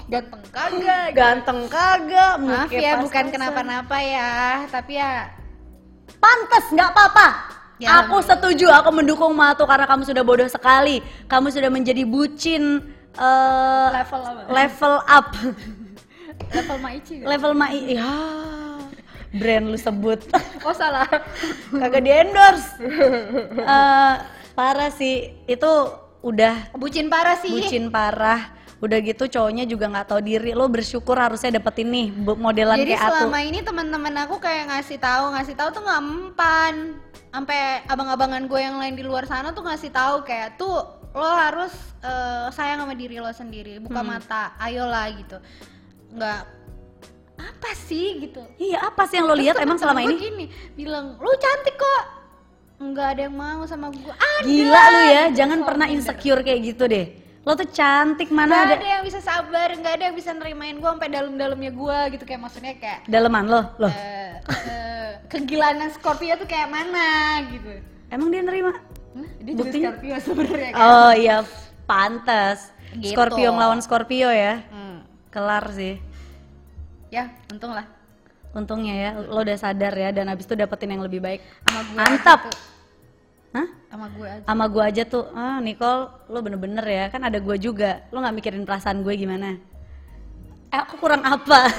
[0.06, 1.08] Ganteng kagak.
[1.14, 4.30] Ganteng kagak, Maaf ya, bukan kenapa-napa ya,
[4.66, 5.30] tapi ya
[6.18, 7.26] Pantes, nggak apa-apa.
[7.80, 11.00] Ya, aku setuju, aku mendukung Matu karena kamu sudah bodoh sekali.
[11.24, 14.40] Kamu sudah menjadi bucin eh, level apa?
[14.46, 15.28] level up.
[16.50, 17.14] level Maici.
[17.20, 18.12] level mai ya
[19.30, 20.18] brand lu sebut
[20.66, 21.06] Oh salah.
[21.70, 22.68] kagak di endorse
[23.56, 24.14] Eh,
[24.52, 25.70] parah sih itu
[26.20, 27.48] udah Bucin parah sih.
[27.50, 32.34] bucin parah udah gitu cowoknya juga nggak tahu diri lo bersyukur harusnya dapetin nih bu-
[32.34, 36.02] modelan Jadi kayak aku selama ini teman-teman aku kayak ngasih tahu, ngasih tahu tuh nggak
[36.02, 36.74] mempan.
[37.30, 41.70] Sampai abang-abangan gue yang lain di luar sana tuh ngasih tahu kayak tuh lo harus
[42.02, 44.10] eh, sayang sama diri lo sendiri, buka Hmm.
[44.18, 45.38] mata, ayolah gitu.
[46.10, 46.40] Nggak
[47.40, 48.44] apa sih gitu.
[48.60, 52.02] iya apa sih yang lo lihat emang selama ini gini bilang lu cantik kok
[52.80, 56.60] nggak ada yang mau sama gue ada gila lu ya gitu, jangan pernah insecure kayak
[56.72, 57.06] gitu deh
[57.40, 58.76] lo tuh cantik mana ada.
[58.76, 62.40] ada yang bisa sabar nggak ada yang bisa nerimain gue sampai dalam-dalamnya gue gitu kayak
[62.44, 64.36] maksudnya kayak daleman lo lo eh,
[64.68, 64.89] eh,
[65.30, 67.06] kegilaan Scorpio tuh kayak mana
[67.48, 67.70] gitu
[68.10, 68.74] emang dia nerima
[69.10, 69.90] Nah, dia Buktinya?
[69.90, 71.36] Scorpio sebenarnya kan oh iya
[71.86, 73.14] pantas Gitu.
[73.14, 75.06] Scorpio ngelawan Scorpio ya Hmm.
[75.30, 76.02] kelar sih
[77.08, 77.86] ya untung lah
[78.50, 81.38] Untungnya ya, lo udah sadar ya, dan abis itu dapetin yang lebih baik.
[81.62, 82.40] sama gue Mantap.
[83.54, 83.68] Hah?
[83.86, 87.56] sama gue aja Sama gue aja tuh, ah Nicole, lo bener-bener ya, kan ada gue
[87.62, 88.02] juga.
[88.10, 89.54] Lo nggak mikirin perasaan gue gimana?
[90.66, 91.70] Eh, aku kurang apa?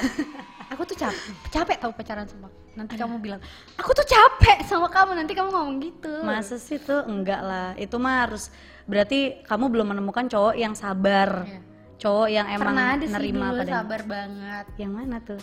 [0.72, 1.20] aku tuh capek
[1.52, 3.40] capek tau pacaran sama nanti kamu bilang
[3.76, 7.04] aku tuh capek sama kamu nanti kamu ngomong gitu Masa sih tuh?
[7.04, 8.48] Enggak lah, itu mah harus
[8.82, 11.60] berarti kamu belum menemukan cowok yang sabar, Iya.
[11.98, 13.72] cowok yang emang pernah ada sih nerima dulu pada.
[13.78, 15.42] sabar banget Yang mana tuh?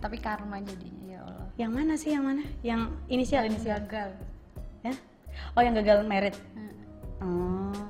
[0.00, 2.42] tapi karma jadinya ya Allah Yang mana sih yang mana?
[2.60, 4.10] Yang inisial inisial gagal
[4.80, 4.94] ya?
[5.52, 6.36] Oh yang gagal merit.
[6.52, 6.72] Hmm.
[7.20, 7.84] Oh.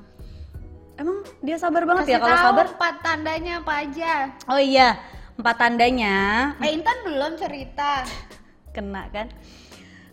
[0.95, 2.67] Emang dia sabar banget Kasih ya kalau sabar?
[2.69, 4.13] empat tandanya apa aja
[4.47, 4.99] Oh iya,
[5.35, 6.15] empat tandanya
[6.59, 8.05] eh Intan belum cerita
[8.71, 9.27] kena kan?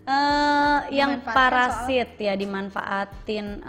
[0.07, 3.63] Eh yang parasit ya dimanfaatin.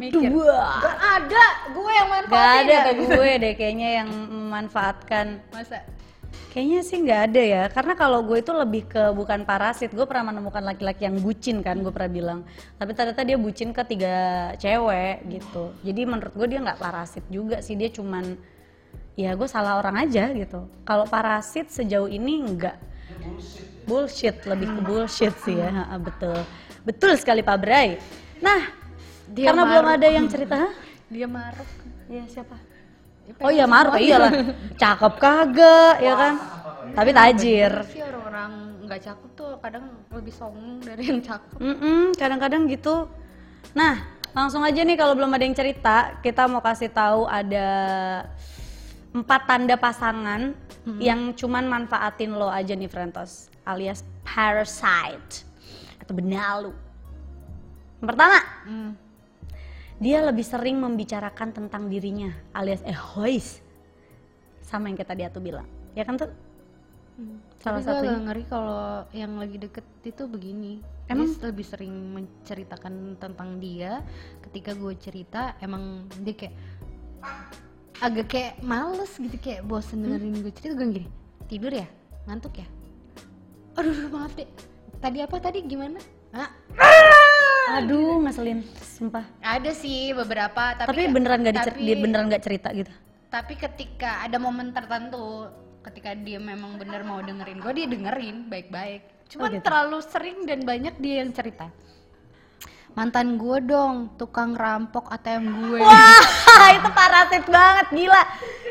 [0.00, 0.32] Mikir.
[0.32, 0.80] dua.
[0.80, 2.80] gak ada gue yang manfaatin Gak ada ya.
[2.88, 5.26] ke gue deh kayaknya yang memanfaatkan.
[5.52, 5.84] masa
[6.50, 9.94] Kayaknya sih nggak ada ya, karena kalau gue itu lebih ke bukan parasit.
[9.94, 12.40] Gue pernah menemukan laki-laki yang bucin kan, gue pernah bilang.
[12.74, 14.14] Tapi ternyata dia bucin ke tiga
[14.58, 15.70] cewek gitu.
[15.86, 18.34] Jadi menurut gue dia nggak parasit juga sih, dia cuman
[19.26, 20.64] ya gue salah orang aja gitu.
[20.84, 22.76] Kalau parasit sejauh ini nggak.
[23.84, 26.38] Bullshit, lebih ke bullshit sih ya, betul.
[26.86, 27.98] Betul sekali Pak Bray.
[28.40, 28.70] Nah,
[29.28, 29.96] Dia karena belum maruk.
[29.98, 30.58] ada yang cerita,
[31.10, 31.68] dia maruk
[32.10, 32.56] Iya siapa?
[33.38, 34.32] Oh iya Maruk iyalah.
[34.74, 36.34] Cakep kagak ya kan?
[36.90, 37.72] Tapi tajir.
[37.86, 43.06] sih orang-orang nggak cakep tuh kadang lebih songong dari yang cakep Mm-mm, kadang-kadang gitu.
[43.70, 44.02] Nah,
[44.34, 47.68] langsung aja nih kalau belum ada yang cerita, kita mau kasih tahu ada
[49.10, 50.54] empat tanda pasangan
[51.02, 55.44] yang cuman manfaatin lo aja nih Frentos, alias parasite
[55.98, 56.72] atau benalu.
[58.00, 58.92] Yang pertama, hmm.
[60.00, 63.60] dia lebih sering membicarakan tentang dirinya, alias egois.
[64.64, 66.30] Sama yang kita dia tuh bilang, ya kan tuh?
[67.60, 71.28] Salah Tapi gue agak ngeri kalau yang lagi deket itu begini Emang?
[71.28, 74.00] dia lebih sering menceritakan tentang dia
[74.48, 76.56] ketika gue cerita emang dia kayak
[78.00, 81.08] agak kayak males gitu kayak bosen dengerin gue cerita gue gini
[81.46, 81.86] tidur ya
[82.24, 82.66] ngantuk ya
[83.74, 84.48] aduh aduh, maaf deh
[84.98, 86.46] tadi apa tadi gimana Hah?
[87.72, 89.22] Aduh, ngeselin, sumpah.
[89.40, 92.90] ada sih beberapa tapi, Tapi, beneran gak dicer- tapi- di- beneran gak cerita gitu.
[93.28, 95.46] tapi ketika ada momen tertentu
[95.80, 99.62] ketika dia memang bener mau dengerin gue dia dengerin baik-baik cuma Oh, gitu.
[99.62, 101.70] terlalu sering dan banyak dia yang cerita
[102.92, 106.20] mantan gue dong tukang rampok ATM gue Wah,
[106.76, 108.22] itu parasit banget, gila.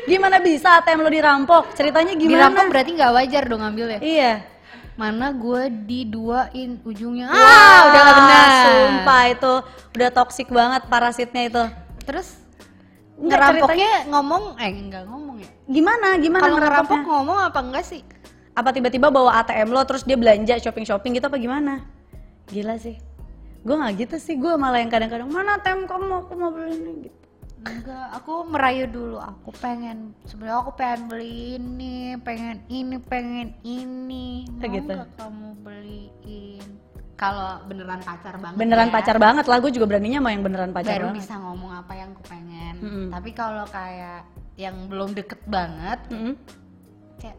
[0.02, 1.72] Gimana bisa ATM lo dirampok?
[1.72, 2.46] Ceritanya gimana?
[2.46, 4.32] dirampok berarti nggak wajar dong ngambil ya Iya.
[4.94, 9.54] mana gue diduain ujungnya Wah, ah udah gak benar Sumpah itu
[9.94, 11.64] udah toksik banget parasitnya itu.
[12.02, 12.36] terus
[13.16, 16.16] ngerampoknya ngomong eh enggak ngomong ya Gimana?
[16.16, 18.02] Gimana kalau ngerampok ngomong apa enggak sih
[18.50, 21.80] Apa tiba-tiba bawa ATM lo terus dia belanja shopping-shopping gitu apa gimana?
[22.46, 22.98] Gila sih.
[23.60, 26.92] Gue nggak gitu sih, gue malah yang kadang-kadang mana ATM kamu aku mau beli ini
[27.08, 27.18] gitu.
[27.60, 29.20] Enggak, aku merayu dulu.
[29.20, 34.48] Aku pengen sebenarnya aku pengen beli ini, pengen ini, pengen ini.
[34.48, 34.92] Mau gitu.
[34.96, 36.68] nggak kamu beliin?
[37.20, 38.56] Kalau beneran pacar banget.
[38.56, 41.20] Beneran ya, pacar banget lah, gue juga beraninya mau yang beneran pacar Baru banget.
[41.20, 42.74] bisa ngomong apa yang aku pengen.
[42.80, 43.06] Mm-mm.
[43.12, 44.24] Tapi kalau kayak
[44.56, 46.32] yang belum deket banget, Mm-mm.
[47.20, 47.36] kayak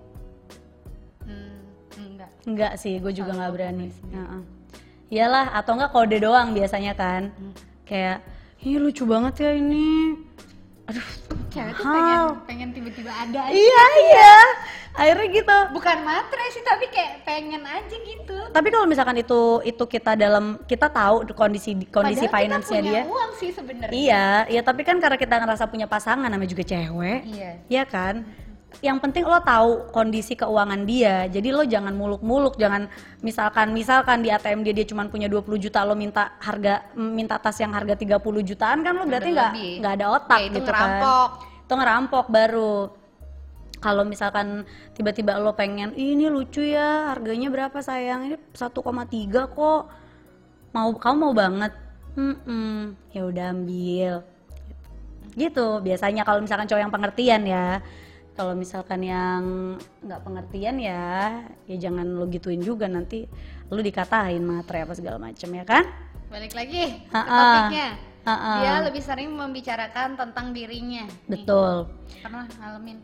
[1.26, 1.58] hmm,
[1.98, 2.30] enggak.
[2.46, 3.90] Enggak sih, gue juga nggak berani.
[3.90, 4.22] sendiri.
[4.22, 4.42] Heeh.
[5.12, 7.36] Iyalah, atau enggak kode doang biasanya kan.
[7.36, 7.54] Hmm.
[7.84, 8.24] Kayak,
[8.64, 10.16] ini lucu banget ya ini.
[10.82, 11.08] aduh
[11.48, 13.54] cewek tuh pengen pengen tiba-tiba ada aja.
[13.54, 14.36] Iya iya.
[14.92, 15.58] akhirnya gitu.
[15.72, 18.38] bukan matre sih tapi kayak pengen aja gitu.
[18.52, 23.02] Tapi kalau misalkan itu itu kita dalam kita tahu kondisi kondisi Padahal finance-nya kita dia.
[23.08, 23.96] punya uang sih sebenarnya.
[23.96, 27.52] Iya iya tapi kan karena kita ngerasa punya pasangan namanya juga cewek iya.
[27.72, 28.28] Iya kan?
[28.80, 31.28] Yang penting lo tahu kondisi keuangan dia.
[31.28, 32.88] Jadi lo jangan muluk-muluk, jangan
[33.20, 37.60] misalkan misalkan di ATM dia dia cuma punya 20 juta lo minta harga minta tas
[37.60, 39.52] yang harga 30 jutaan kan lo berarti nggak
[39.84, 41.28] nggak ada otak Ya, itu gitu ngerampok.
[41.36, 41.62] kan.
[41.68, 42.76] Itu ngerampok baru.
[43.82, 44.64] Kalau misalkan
[44.96, 48.30] tiba-tiba lo pengen "Ih, ini lucu ya, harganya berapa sayang?
[48.30, 49.84] Ini 1,3 kok.
[50.72, 51.74] Mau kamu mau banget?
[52.12, 54.24] Hmm, ya udah ambil
[55.32, 57.80] gitu biasanya kalau misalkan cowok yang pengertian ya
[58.32, 59.44] kalau misalkan yang
[60.00, 63.28] nggak pengertian ya ya jangan lo gituin juga nanti
[63.68, 65.84] lo dikatain matre apa segala macem ya kan?
[66.28, 67.28] Balik lagi ke Ha-ha.
[67.28, 67.88] topiknya.
[68.22, 68.52] Ha-ha.
[68.62, 71.90] dia lebih sering membicarakan tentang dirinya Nih, betul.
[72.22, 72.98] Pernah ngalamin?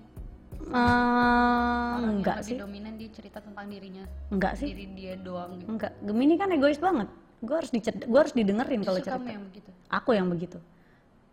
[0.57, 2.53] Eh, orang yang enggak sih.
[2.55, 4.05] dominan dia cerita tentang dirinya.
[4.29, 4.69] Enggak sih.
[4.69, 5.69] Diri dia doang gitu.
[5.69, 7.09] Enggak Gemini kan egois banget.
[7.37, 9.69] Gue harus dicer- gue harus didengerin kalau Justru kamu cerita yang begitu?
[9.89, 10.57] Aku yang begitu.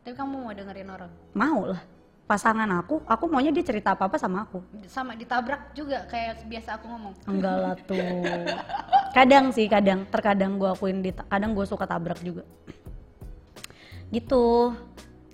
[0.01, 1.11] Tapi kamu mau dengerin orang?
[1.33, 1.81] Mau lah
[2.25, 4.65] pasangan aku aku maunya dia cerita apa apa sama aku.
[4.89, 7.15] Sama ditabrak juga kayak biasa aku ngomong.
[7.29, 8.01] Enggak lah tuh.
[9.13, 10.09] Kadang sih kadang.
[10.09, 12.49] Terkadang gue akuin kadang gue suka tabrak juga.
[14.09, 14.73] Gitu.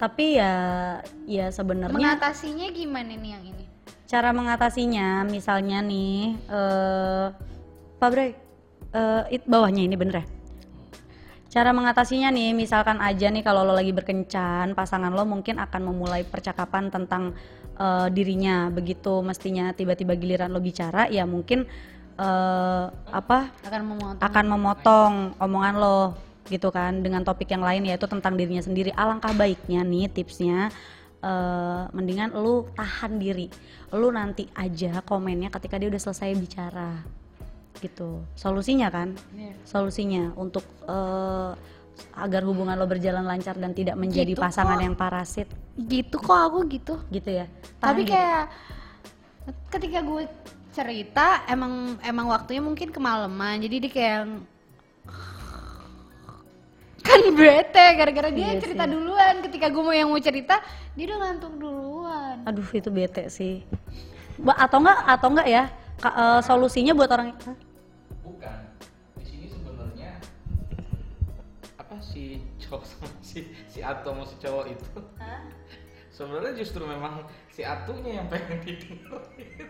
[0.01, 0.55] Tapi ya
[1.29, 3.65] ya sebenarnya mengatasinya gimana nih yang ini?
[4.11, 7.27] Cara mengatasinya misalnya nih eh
[8.01, 8.33] Pak Bray
[8.97, 10.40] eh, it bawahnya ini bener ya
[11.51, 16.23] cara mengatasinya nih misalkan aja nih kalau lo lagi berkencan pasangan lo mungkin akan memulai
[16.23, 17.35] percakapan tentang
[17.75, 18.71] eh, dirinya.
[18.71, 21.67] Begitu mestinya tiba-tiba giliran lo bicara ya mungkin
[22.15, 24.23] eh, apa akan memotong.
[24.23, 26.01] akan memotong omongan lo
[26.47, 28.95] gitu kan dengan topik yang lain yaitu tentang dirinya sendiri.
[28.95, 30.71] Alangkah baiknya nih tipsnya
[31.19, 33.51] eh, mendingan lu tahan diri.
[33.91, 37.20] Lu nanti aja komennya ketika dia udah selesai bicara
[37.81, 39.53] gitu solusinya kan Iya.
[39.63, 41.51] solusinya untuk eh,
[42.15, 44.85] agar hubungan lo berjalan lancar dan tidak menjadi Gitu pasangan kok.
[44.85, 48.09] yang parasit gitu kok aku gitu gitu ya tapi Tahan diri.
[48.11, 48.45] kayak
[49.71, 50.23] ketika gue
[50.71, 54.21] cerita emang emang waktunya mungkin kemalaman jadi dia kayak
[57.01, 58.93] kan bete gara-gara dia Iya cerita sih.
[58.93, 60.61] duluan ketika gue mau yang mau cerita
[60.93, 63.65] dia udah ngantuk duluan aduh itu bete sih
[64.47, 65.63] atau enggak atau enggak ya
[65.97, 67.57] ka- eh, solusinya buat orang Hah?
[72.21, 74.89] si cowok sama si si Ato sama si cowok itu.
[76.13, 79.69] Sebenarnya justru memang si Atunya yang pengen didengerin.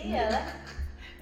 [0.00, 0.46] Iyalah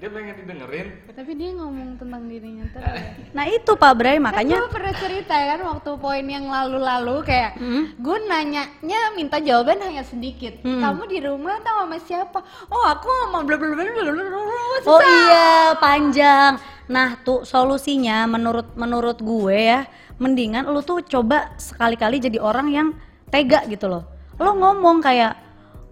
[0.01, 0.87] dia pengen didengerin.
[1.13, 2.89] Tapi dia ngomong tentang dirinya terus.
[2.89, 3.05] Nah,
[3.37, 7.21] nah itu Pak Bray kan makanya kan pernah cerita ya kan waktu poin yang lalu-lalu
[7.21, 8.01] kayak hmm?
[8.01, 10.57] gue nanyanya minta jawaban hanya sedikit.
[10.65, 10.81] Hmm.
[10.81, 12.41] kamu di rumah tau sama siapa?
[12.73, 14.89] Oh aku sama bla bla bla bla bla.
[14.89, 16.57] Oh iya panjang.
[16.89, 19.85] Nah tuh solusinya menurut menurut gue ya
[20.21, 22.87] mendingan lu tuh coba sekali-kali jadi orang yang
[23.33, 24.05] tega gitu loh.
[24.37, 25.33] Lo ngomong kayak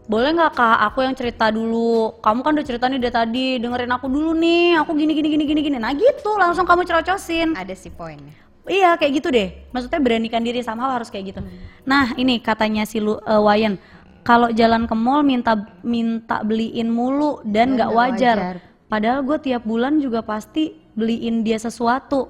[0.10, 3.94] boleh nggak kak aku yang cerita dulu kamu kan udah cerita nih dari tadi dengerin
[3.94, 7.78] aku dulu nih aku gini gini gini gini gini nah gitu langsung kamu cerocosin ada
[7.78, 8.34] sih poinnya
[8.70, 9.50] Iya kayak gitu deh.
[9.74, 11.42] Maksudnya beranikan diri sama harus kayak gitu.
[11.90, 13.82] Nah ini katanya si Lu, eh, Wayan,
[14.22, 18.38] kalau jalan ke mall minta minta beliin mulu dan nggak wajar.
[18.38, 18.56] wajar.
[18.86, 22.30] Padahal gue tiap bulan juga pasti beliin dia sesuatu.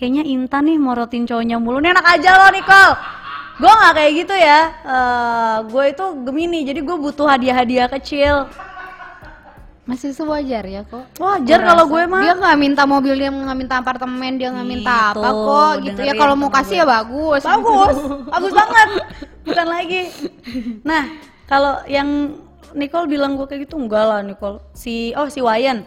[0.00, 1.76] Kayaknya Intan nih morotin cowoknya mulu.
[1.78, 2.94] Nih enak aja loh Nicole.
[3.60, 4.60] Gue nggak kayak gitu ya.
[4.80, 8.48] Eh, gue itu Gemini, jadi gue butuh hadiah-hadiah kecil.
[9.80, 12.22] masih sewajar ya kok Wajar kalau gue mah.
[12.22, 16.00] dia nggak minta mobil dia nggak minta apartemen dia nggak minta Gitu, apa kok gitu
[16.06, 16.78] ya kalau mau kasih gue.
[16.78, 17.96] ya bagus bagus
[18.30, 18.88] bagus banget
[19.42, 20.02] bukan lagi
[20.86, 21.10] nah
[21.50, 22.38] kalau yang
[22.70, 25.82] Nicole bilang gue kayak gitu enggak lah Nicole si oh si Wayan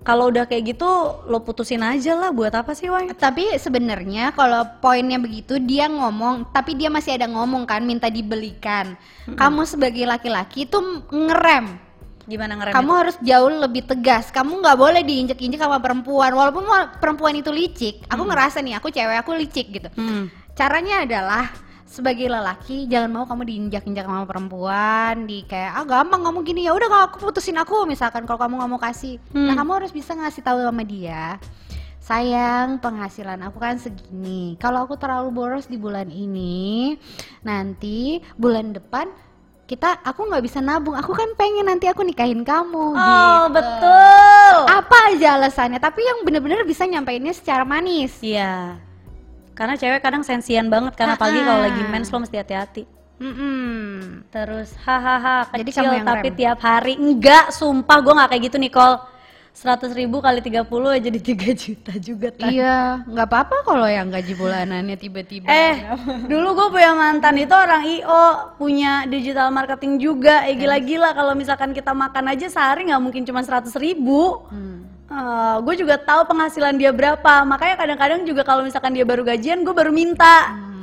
[0.00, 0.88] kalau udah kayak gitu
[1.28, 6.48] lo putusin aja lah buat apa sih Wayan tapi sebenarnya kalau poinnya begitu dia ngomong
[6.50, 8.96] tapi dia masih ada ngomong kan minta dibelikan.
[9.28, 11.76] Kamu sebagai laki-laki tuh ngerem.
[12.24, 14.30] Gimana ngerem kamu harus jauh lebih tegas.
[14.30, 16.32] Kamu nggak boleh diinjek-injek sama perempuan.
[16.32, 19.88] Walaupun wa- perempuan itu licik aku ngerasa nih aku cewek aku licik gitu.
[19.94, 20.32] Hmm.
[20.50, 21.44] caranya adalah
[21.90, 26.60] sebagai lelaki jangan mau kamu diinjak-injak sama perempuan di kayak ah gampang kamu gini.
[26.62, 29.18] Ya udah kalau aku putusin aku misalkan kalau kamu nggak mau kasih.
[29.34, 29.58] Nah Hmm.
[29.58, 31.42] kamu harus bisa ngasih tahu sama dia
[32.00, 34.54] sayang penghasilan aku kan segini.
[34.58, 36.94] Kalau aku terlalu boros di bulan ini
[37.42, 39.06] nanti bulan depan
[39.66, 40.98] kita aku nggak bisa nabung.
[40.98, 42.98] Aku kan pengen nanti aku nikahin kamu.
[42.98, 43.54] Oh gitu.
[43.54, 44.54] betul.
[44.66, 45.78] Apa aja alasannya?
[45.78, 48.18] Tapi yang bener-bener bisa nyampeinnya secara manis.
[48.22, 48.78] Iya
[49.60, 52.88] karena cewek kadang sensian banget karena apalagi kalau lagi mens lo mesti hati-hati
[53.20, 54.24] Mm-mm.
[54.32, 56.38] Terus hahaha Jadi kecil kamu yang tapi rem?
[56.40, 58.96] tiap hari enggak sumpah gue nggak kayak gitu Nicole
[59.52, 62.48] 100 ribu kali 30 ya jadi 3 juta juga Tan.
[62.48, 65.50] Iya, nggak apa-apa kalau yang gaji bulanannya tiba-tiba.
[65.50, 65.84] Eh,
[66.30, 68.24] dulu gue punya mantan itu orang IO,
[68.56, 70.46] punya digital marketing juga.
[70.48, 74.48] Eh gila-gila kalau misalkan kita makan aja sehari nggak mungkin cuma 100 ribu.
[74.48, 74.86] Hmm.
[75.66, 77.42] Gue juga tahu penghasilan dia berapa.
[77.42, 80.54] Makanya kadang-kadang juga kalau misalkan dia baru gajian, gue baru minta.
[80.54, 80.82] Hmm.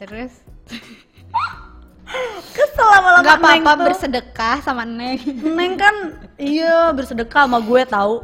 [0.00, 0.32] Terus
[2.56, 5.20] Kesel lama-lama nggak Neng apa-apa bersedekah sama Neng.
[5.44, 5.94] Neng kan
[6.40, 8.14] iya bersedekah sama gue tahu.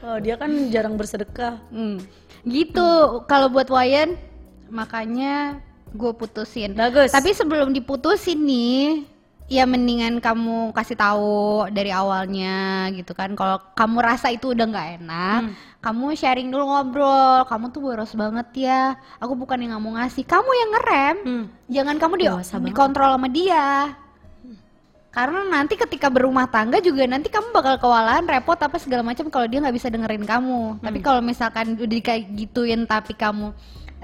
[0.00, 1.60] Oh, dia kan jarang bersedekah.
[1.68, 2.00] Hmm.
[2.46, 2.88] Gitu.
[3.28, 4.16] Kalau buat Wayan
[4.72, 5.60] makanya
[5.92, 6.72] gue putusin.
[6.72, 7.12] Bagus.
[7.12, 9.04] Tapi sebelum diputusin nih,
[9.46, 13.34] ya mendingan kamu kasih tahu dari awalnya gitu kan.
[13.34, 15.52] Kalau kamu rasa itu udah nggak enak, Hmm.
[15.78, 17.46] kamu sharing dulu ngobrol.
[17.46, 18.98] Kamu tuh boros banget ya.
[19.18, 20.26] Aku bukan yang nggak mau ngasih.
[20.26, 21.16] Kamu yang ngerem.
[21.22, 21.44] Hmm.
[21.70, 22.66] Jangan kamu di Dewasa banget.
[22.74, 23.66] dikontrol sama dia.
[25.10, 29.48] Karena nanti ketika berumah tangga juga nanti kamu bakal kewalahan, repot apa segala macam kalau
[29.48, 30.82] dia nggak bisa dengerin kamu.
[30.84, 31.06] Tapi Hmm.
[31.06, 33.54] kalau misalkan udah kayak gituin tapi kamu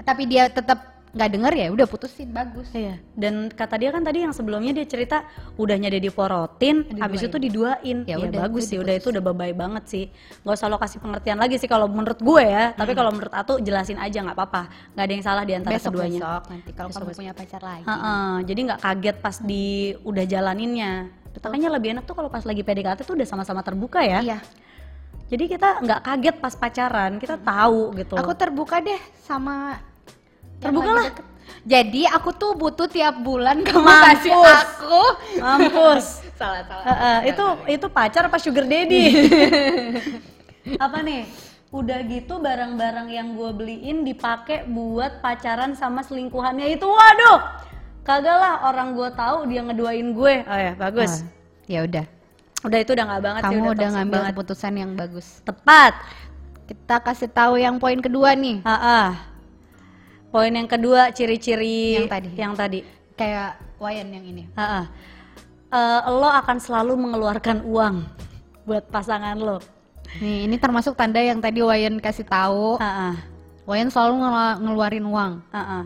[0.03, 2.73] tapi dia tetap nggak denger ya udah putusin bagus.
[2.73, 5.21] Iya, dan kata dia kan tadi yang sebelumnya dia cerita
[5.61, 8.01] udahnya dia diporotin, habis itu diduain.
[8.09, 10.05] Ya Ya, udah, bagus sih, udah itu udah bye banget sih.
[10.41, 12.73] Gak usah lo kasih pengertian lagi sih kalau menurut gue ya.
[12.73, 14.61] Tapi kalau menurut Atu jelasin aja nggak apa-apa,
[14.97, 16.19] nggak ada yang salah di antara Besok keduanya.
[16.21, 17.85] besok nanti kalau kamu punya pacar lagi.
[17.85, 19.65] Heeh, jadi nggak kaget pas di
[20.01, 20.93] udah jalaninnya.
[21.33, 24.21] Makanya lebih enak tuh kalau pas lagi PDKT tuh udah sama-sama terbuka ya.
[24.21, 24.39] Iya.
[25.29, 28.13] Jadi kita nggak kaget pas pacaran, kita tahu gitu.
[28.17, 29.81] Aku terbuka deh sama
[30.63, 31.05] Terbuka lah.
[31.63, 34.03] Jadi aku tuh butuh tiap bulan kamu Mampus.
[34.19, 34.99] kasih aku.
[35.39, 36.05] mampus.
[36.39, 36.83] salah salah.
[36.83, 39.03] Heeh, itu itu pacar apa sugar daddy?
[40.85, 41.23] apa nih?
[41.73, 47.41] Udah gitu barang-barang yang gue beliin dipakai buat pacaran sama selingkuhannya itu, waduh,
[48.05, 50.35] kagak lah orang gue tahu dia ngeduain gue.
[50.45, 51.25] Oh ya bagus.
[51.65, 52.05] Ya udah.
[52.63, 54.31] Udah itu udah nggak banget sih, Kamu udah toxic ngambil banget.
[54.35, 55.27] keputusan yang bagus.
[55.41, 55.93] Tepat.
[56.63, 58.63] Kita kasih tahu yang poin kedua nih.
[58.63, 59.32] Ah,
[60.33, 62.29] Poin yang kedua ciri-ciri Yang tadi.
[62.33, 62.79] Yang tadi.
[63.13, 64.43] Kayak Wayan yang ini.
[64.49, 64.85] Eh,
[66.09, 68.01] lo akan selalu mengeluarkan uang
[68.65, 69.61] buat pasangan lo.
[70.17, 72.81] Nih, ini termasuk tanda yang tadi Wayan kasih tahu.
[72.81, 73.15] Ah, ah,
[73.69, 75.33] Wayan selalu ngelu- ngeluarin uang.
[75.53, 75.85] ah.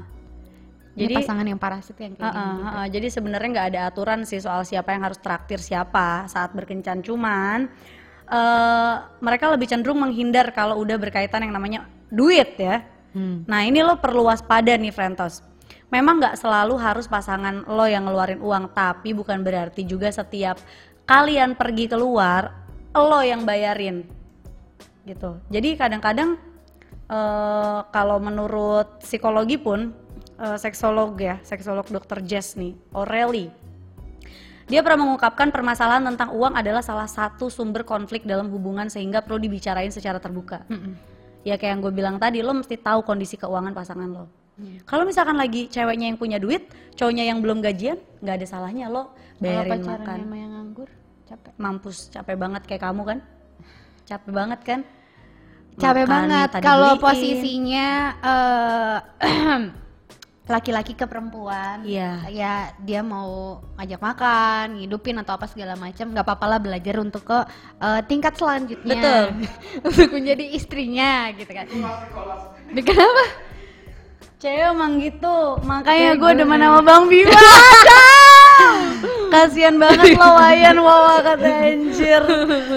[0.98, 2.42] Jadi pasangan yang parasit yang kayak gini.
[2.42, 2.66] ah, juga.
[2.66, 2.86] ah, ah.
[2.90, 7.70] jadi sebenarnya nggak ada aturan sih soal siapa yang harus traktir siapa saat berkencan cuman
[8.28, 12.82] eh mereka lebih cenderung menghindar kalau udah berkaitan yang namanya duit ya.
[13.18, 13.50] Hmm.
[13.50, 15.42] Nah ini lo perlu waspada nih Frentos.
[15.90, 20.62] Memang nggak selalu harus pasangan lo yang ngeluarin uang, tapi bukan berarti juga setiap
[21.10, 22.54] kalian pergi keluar
[22.94, 24.04] lo yang bayarin,
[25.08, 25.40] gitu.
[25.48, 26.36] Jadi kadang-kadang
[27.08, 29.96] eh, kalau menurut psikologi pun
[30.38, 33.48] eh, seksolog ya, seksolog dokter Jess nih, O'Reilly,
[34.68, 39.40] dia pernah mengungkapkan permasalahan tentang uang adalah salah satu sumber konflik dalam hubungan sehingga perlu
[39.40, 41.00] dibicarain secara terbuka Mm-mm.
[41.48, 44.26] Ya kayak yang gue bilang tadi lo mesti tahu kondisi keuangan pasangan lo.
[44.84, 46.66] Kalau misalkan lagi ceweknya yang punya duit
[46.98, 50.18] cowoknya yang belum gajian nggak ada salahnya lo Kalau bayarin pacaran makan.
[50.20, 50.90] sama yang nganggur,
[51.24, 51.52] capek.
[51.56, 53.20] mampus capek banget kayak kamu kan.
[54.04, 54.80] Capek banget kan?
[55.78, 56.50] Capek Makan, banget.
[56.60, 57.88] kalau posisinya
[58.26, 58.98] eh,
[60.48, 61.84] laki-laki ke perempuan.
[61.84, 62.24] Iya.
[62.32, 67.28] Ya dia mau ngajak makan, ngidupin atau apa segala macam, nggak apa-apa lah belajar untuk
[67.28, 67.40] ke
[67.84, 68.96] eh, tingkat selanjutnya.
[68.96, 69.24] Betul.
[69.92, 71.68] untuk menjadi istrinya gitu kan.
[72.72, 73.48] Kenapa?
[74.38, 77.42] cewek emang gitu makanya gue gue- demen sama bang Bima
[79.34, 82.22] kasian banget lo Wayan Wawa kata anjir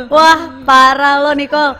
[0.08, 1.76] wah parah lo Nicole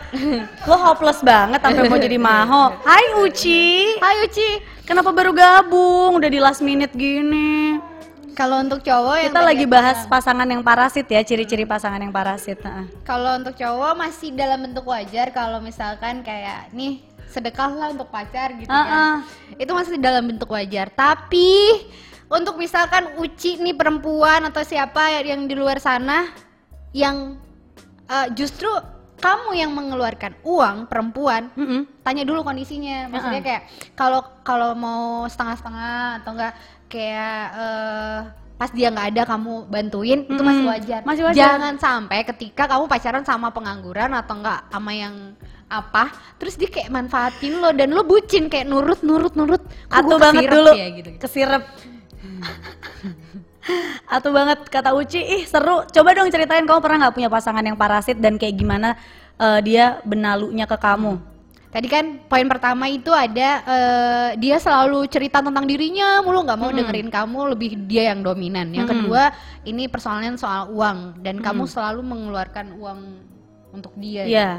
[0.69, 4.70] lo hopeless banget sampai mau jadi maho Hai Uci Hai Uci.
[4.83, 7.79] Kenapa baru gabung udah di last minute gini
[8.31, 12.15] Kalau untuk cowok yang kita lagi bahas bilang, pasangan yang parasit ya ciri-ciri pasangan yang
[12.15, 12.87] parasit Nah.
[13.03, 18.55] Kalau untuk cowok masih dalam bentuk wajar kalau misalkan kayak nih sedekah lah untuk pacar
[18.55, 19.57] gitu Ah, kan.
[19.59, 20.87] Itu masih dalam bentuk wajar.
[20.89, 21.83] Tapi
[22.27, 26.31] untuk misalkan Uci nih perempuan atau siapa yang di luar sana
[26.91, 27.35] yang
[28.07, 28.67] eh, justru
[29.19, 31.83] kamu yang mengeluarkan uang perempuan Mm-mm.
[32.01, 33.61] Tanya dulu kondisinya maksudnya kayak
[33.93, 36.53] kalau kalau mau setengah-setengah atau enggak
[36.89, 38.19] kayak eh,
[38.61, 41.01] pas dia nggak ada kamu bantuin itu masih wajar.
[41.01, 41.37] Masih wajar.
[41.57, 45.33] jangan sampai ketika kamu pacaran sama pengangguran atau enggak sama yang
[45.71, 50.51] apa terus dia kayak manfaatin lo dan lo bucin kayak nurut nurut nurut gua banget
[50.51, 51.63] dulu ya gitu, kesirep
[54.09, 55.85] Atuh banget kata Uci, ih seru.
[55.85, 58.97] Coba dong ceritain kamu pernah nggak punya pasangan yang parasit dan kayak gimana
[59.37, 61.30] eh, dia benalunya ke kamu?
[61.71, 66.67] Tadi kan poin pertama itu ada eh, dia selalu cerita tentang dirinya mulu nggak mau
[66.67, 68.75] dengerin kamu lebih dia yang dominan.
[68.75, 68.95] Yang Hmm.
[69.07, 69.23] kedua
[69.63, 71.23] ini persoalan soal uang.
[71.23, 72.99] Dan kamu selalu mengeluarkan uang
[73.71, 74.27] untuk dia.
[74.27, 74.49] Iya,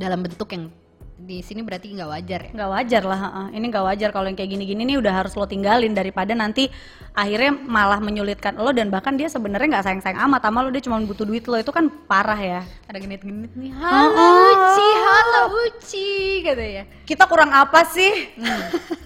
[0.00, 0.72] dalam bentuk yang
[1.14, 2.50] di sini berarti nggak wajar ya.
[2.50, 3.20] nggak wajar lah.
[3.54, 6.66] Ini nggak wajar kalau yang kayak gini-gini nih udah harus lo tinggalin daripada nanti
[7.14, 10.98] akhirnya malah menyulitkan lo dan bahkan dia sebenarnya nggak sayang-sayang amat sama lo dia cuma
[10.98, 12.60] butuh duit lo itu kan parah ya.
[12.90, 13.70] Ada genit-genit nih.
[13.78, 14.50] Halo oh.
[14.50, 16.10] Uci, halo Uci
[16.42, 16.84] gitu ya.
[17.06, 18.34] Kita kurang apa sih?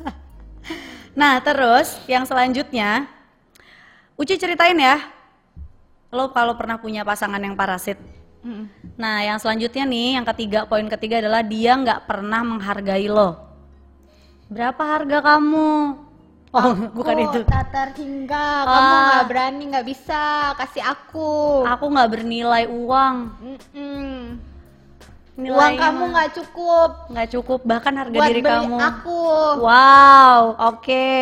[1.20, 3.04] nah terus yang selanjutnya,
[4.16, 5.12] Uci ceritain ya,
[6.08, 8.17] lo kalau pernah punya pasangan yang parasit.
[8.94, 13.36] Nah yang selanjutnya nih, yang ketiga poin ketiga adalah dia nggak pernah menghargai lo.
[14.48, 15.70] Berapa harga kamu?
[16.48, 17.38] Oh bukan itu.
[17.44, 19.04] tak terhingga, kamu Ah.
[19.04, 20.22] nggak berani, nggak bisa
[20.56, 21.62] kasih aku.
[21.68, 23.16] Aku nggak bernilai uang.
[23.38, 24.40] Mm-mm.
[25.38, 28.74] Nilainya Uang kamu nggak cukup nggak cukup bahkan harga buat diri kamu.
[28.74, 29.22] aku.
[29.62, 30.40] Wow,
[30.72, 31.14] oke.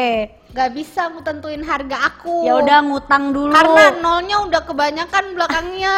[0.56, 2.48] Nggak bisa aku tentuin harga aku.
[2.48, 3.52] Ya udah ngutang dulu.
[3.52, 5.96] Karena nolnya udah kebanyakan belakangnya.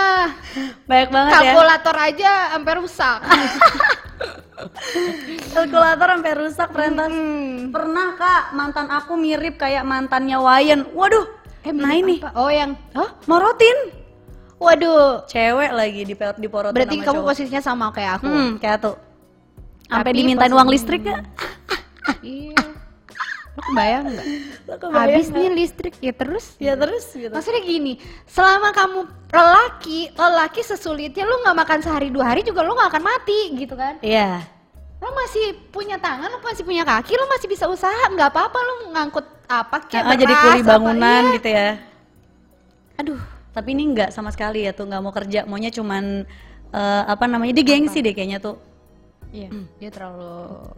[0.90, 1.38] Banyak banget ya.
[1.38, 3.18] Kalkulator aja sampai rusak.
[5.54, 7.06] Kalkulator sampai rusak Prentas.
[7.06, 7.70] Hmm.
[7.70, 10.90] Pernah kak mantan aku mirip kayak mantannya Wayan.
[10.90, 11.30] Waduh.
[11.62, 12.34] Eh, nah ini apa?
[12.34, 13.14] Oh yang, Hah?
[13.30, 13.94] morotin.
[14.58, 15.22] Waduh.
[15.30, 17.28] Cewek lagi di diporotin Berarti sama kamu cowok.
[17.30, 18.26] posisinya sama kayak aku.
[18.26, 18.96] Hmm, kayak tuh.
[19.86, 21.22] Sampai dimintain uang listrik ya?
[22.18, 22.67] Iya.
[23.58, 24.26] Lo kebayang nggak?
[24.70, 25.42] Lo Habis nggak?
[25.42, 26.54] nih listrik ya terus.
[26.62, 27.34] Ya terus gitu.
[27.34, 27.98] Maksudnya gini,
[28.30, 29.02] selama kamu
[29.34, 33.74] lelaki, lelaki sesulitnya lu nggak makan sehari dua hari juga lu nggak akan mati gitu
[33.74, 33.98] kan?
[33.98, 34.46] Iya.
[35.02, 38.74] Lo masih punya tangan, lo masih punya kaki, lo masih bisa usaha, nggak apa-apa lo
[38.94, 41.34] ngangkut apa kayak Ah, jadi kuli bangunan iya.
[41.34, 41.68] gitu ya.
[42.94, 46.22] Aduh, Tapi ini enggak sama sekali ya tuh nggak mau kerja, maunya cuman
[46.70, 47.58] eh, apa namanya?
[47.58, 48.54] Dia gengsi deh kayaknya tuh.
[49.28, 50.72] iya, dia terlalu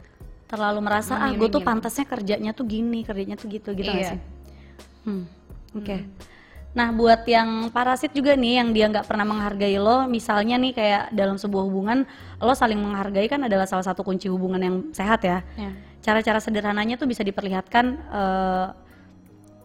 [0.50, 1.68] Terlalu merasa ah gue tuh Mengiring-iring.
[1.70, 4.18] pantasnya kerjanya tuh gini, kerjanya tuh gitu gitu Iya.
[4.18, 4.20] sih?
[5.06, 5.24] Hmm,
[5.78, 5.96] oke.
[6.70, 11.02] Nah buat yang parasit juga nih yang dia nggak pernah menghargai lo, misalnya nih kayak
[11.10, 12.02] dalam sebuah hubungan
[12.38, 15.42] lo saling menghargai kan adalah salah satu kunci hubungan yang sehat ya.
[15.54, 15.70] ya.
[16.00, 18.66] Cara-cara sederhananya tuh bisa diperlihatkan eh,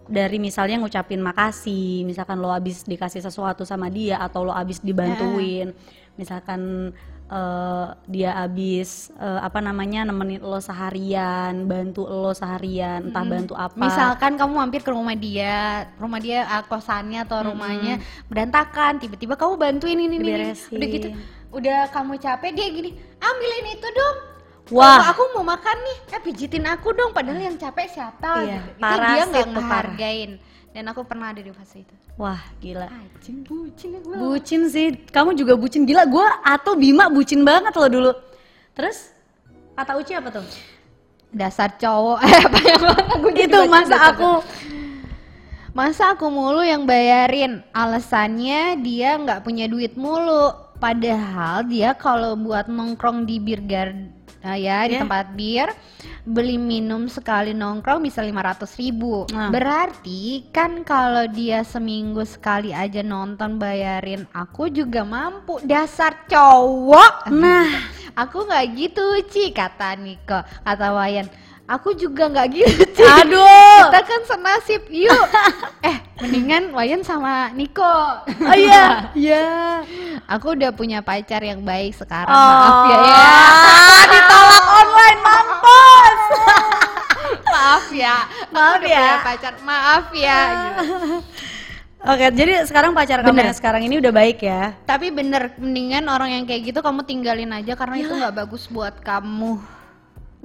[0.06, 5.74] dari misalnya ngucapin makasih, misalkan lo abis dikasih sesuatu sama dia atau lo abis dibantuin,
[6.14, 6.94] misalkan
[7.26, 13.78] eh, dia abis eh, apa namanya nemenin lo seharian, bantu lo seharian, entah bantu apa.
[13.78, 17.98] Misalkan kamu mampir ke rumah dia, rumah dia ah, kosannya atau rumahnya
[18.30, 20.30] berantakan, tiba-tiba kamu bantuin ini ini,
[20.72, 21.08] udah gitu,
[21.52, 24.18] udah kamu capek dia gini, ambilin itu dong.
[24.74, 24.98] Wah.
[24.98, 27.14] Kalau aku mau makan nih, eh pijitin aku dong.
[27.14, 28.50] Padahal yang capek siapa?
[28.50, 28.70] Iya, gitu.
[28.74, 29.94] Itu parasit dia nggak tuh, parah.
[30.76, 31.96] Dan aku pernah ada di fase itu.
[32.20, 32.92] Wah gila.
[32.92, 34.16] Anjing bucin ya gue.
[34.20, 36.04] Bucin sih, kamu juga bucin gila.
[36.04, 38.12] Gua atau Bima bucin banget lo dulu.
[38.76, 39.08] Terus
[39.72, 40.44] kata Uci apa tuh?
[41.32, 42.20] Dasar cowok.
[42.28, 44.32] Eh, apa yang aku Itu masa dasar aku
[45.72, 47.64] Masa aku mulu yang bayarin?
[47.72, 50.52] Alasannya dia nggak punya duit mulu.
[50.76, 54.12] Padahal dia kalau buat nongkrong di garden
[54.54, 55.02] ya di Ya.
[55.02, 55.74] tempat bir
[56.24, 59.50] beli minum sekali nongkrong bisa 500 ribu Nah.
[59.50, 67.70] berarti kan kalau dia seminggu sekali aja nonton bayarin aku juga mampu dasar cowok Nah.
[68.14, 71.26] aku nggak gitu Ci kata Niko kata Wayan
[71.66, 73.02] aku juga nggak gitu.
[73.02, 73.90] Aduh.
[73.90, 74.82] kita kan senasib.
[74.90, 75.28] Yuk.
[75.86, 77.86] Eh mendingan Wayan sama Niko.
[78.26, 79.46] Oh iya, iya.
[80.26, 82.34] aku udah punya pacar yang baik sekarang.
[82.34, 83.30] Oh, maaf ya ya.
[84.14, 86.20] Ditolak online mampus.
[87.46, 88.16] maaf ya.
[88.50, 88.98] Maaf aku udah ya.
[88.98, 89.54] punya pacar.
[89.62, 90.84] Maaf ya gitu.
[92.06, 94.78] Oke, jadi sekarang pacar kamu yang sekarang ini udah baik ya?
[94.86, 99.02] tapi bener mendingan orang yang kayak gitu kamu tinggalin aja karena itu nggak bagus buat
[99.02, 99.58] kamu.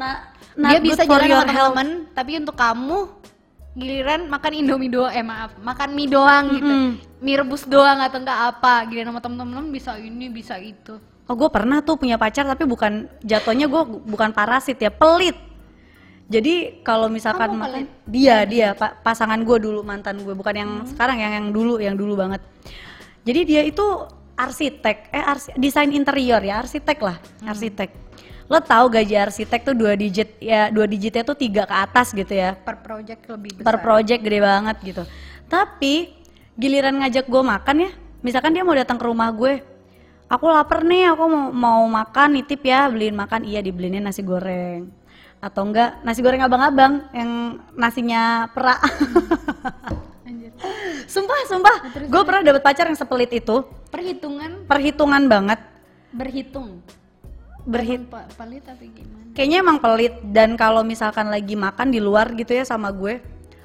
[0.01, 2.99] Nah, dia bisa for jalan your sama teman tapi untuk kamu
[3.73, 6.91] giliran makan indomie doang eh maaf makan mie doang gitu Mm-mm.
[7.19, 11.47] mie rebus doang atau enggak apa giliran sama temen-temen bisa ini bisa itu Oh, gue
[11.47, 15.39] pernah tuh punya pacar tapi bukan jatuhnya gue bukan parasit ya, pelit.
[16.27, 17.87] Jadi kalau misalkan Kamu pelit?
[18.03, 21.95] dia dia pa- pasangan gue dulu mantan gue bukan yang sekarang yang yang dulu yang
[21.95, 22.43] dulu banget.
[23.23, 23.87] Jadi dia itu
[24.35, 27.95] arsitek, eh arsi- desain interior ya arsitek lah, arsitek.
[28.51, 32.35] Lo tahu gaji arsitek tuh dua digit ya dua digitnya tuh tiga ke atas gitu
[32.35, 32.59] ya.
[32.59, 35.03] per project lebih per besar project gede banget gitu.
[35.47, 36.11] Tapi
[36.59, 37.91] giliran ngajak gue makan ya,
[38.27, 39.63] misalkan dia mau datang ke rumah gue,
[40.29, 44.91] aku lapar nih, aku mau, mau makan nitip ya, beliin makan, iya dibeliin nasi goreng.
[45.41, 48.79] Atau enggak nasi goreng abang-abang yang nasinya perak.
[51.09, 51.77] Sumpah, sumpah,
[52.07, 55.59] gue pernah dapet pacar yang sepelit itu, perhitungan perhitungan banget.
[56.11, 56.83] berhitung
[57.67, 59.33] berhit Pe- pelit tapi gimana?
[59.37, 60.15] Kayaknya emang pelit.
[60.27, 63.21] Dan kalau misalkan lagi makan di luar gitu ya sama gue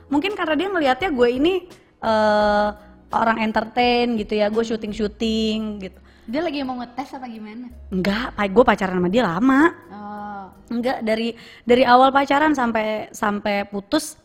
[0.06, 1.54] mungkin karena dia ngelihatnya gue ini
[2.00, 2.70] eh,
[3.10, 6.00] orang entertain gitu ya gue syuting syuting gitu.
[6.26, 7.70] Dia lagi mau ngetes apa gimana?
[7.94, 9.62] Enggak pa- gue pacaran sama dia lama.
[9.94, 10.46] Oh.
[10.74, 14.18] Enggak dari dari awal pacaran sampai sampai putus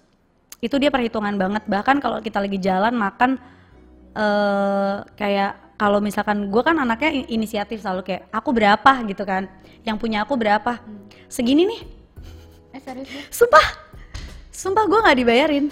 [0.60, 1.64] itu dia perhitungan banget.
[1.68, 3.36] Bahkan kalau kita lagi jalan makan
[4.10, 8.92] eh kayak kalau misalkan gue kan anaknya inisiatif selalu kayak aku berapa?
[9.08, 9.48] gitu kan.
[9.80, 10.76] Yang punya aku berapa?
[11.32, 11.80] Segini nih.
[12.76, 13.64] Eh serius sumpah.
[14.52, 15.66] Sumpah gue nggak dibayarin.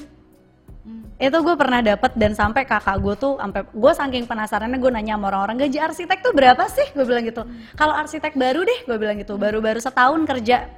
[0.88, 1.04] Hmm.
[1.20, 5.20] itu gue pernah dapat dan sampai kakak gue tuh sampai gue saking penasarannya gue nanya
[5.20, 6.88] sama orang-orang gaji arsitek tuh berapa sih?
[6.96, 7.44] Gue bilang gitu.
[7.76, 9.36] Kalau arsitek baru deh gue bilang gitu.
[9.36, 10.72] Baru-baru setahun kerja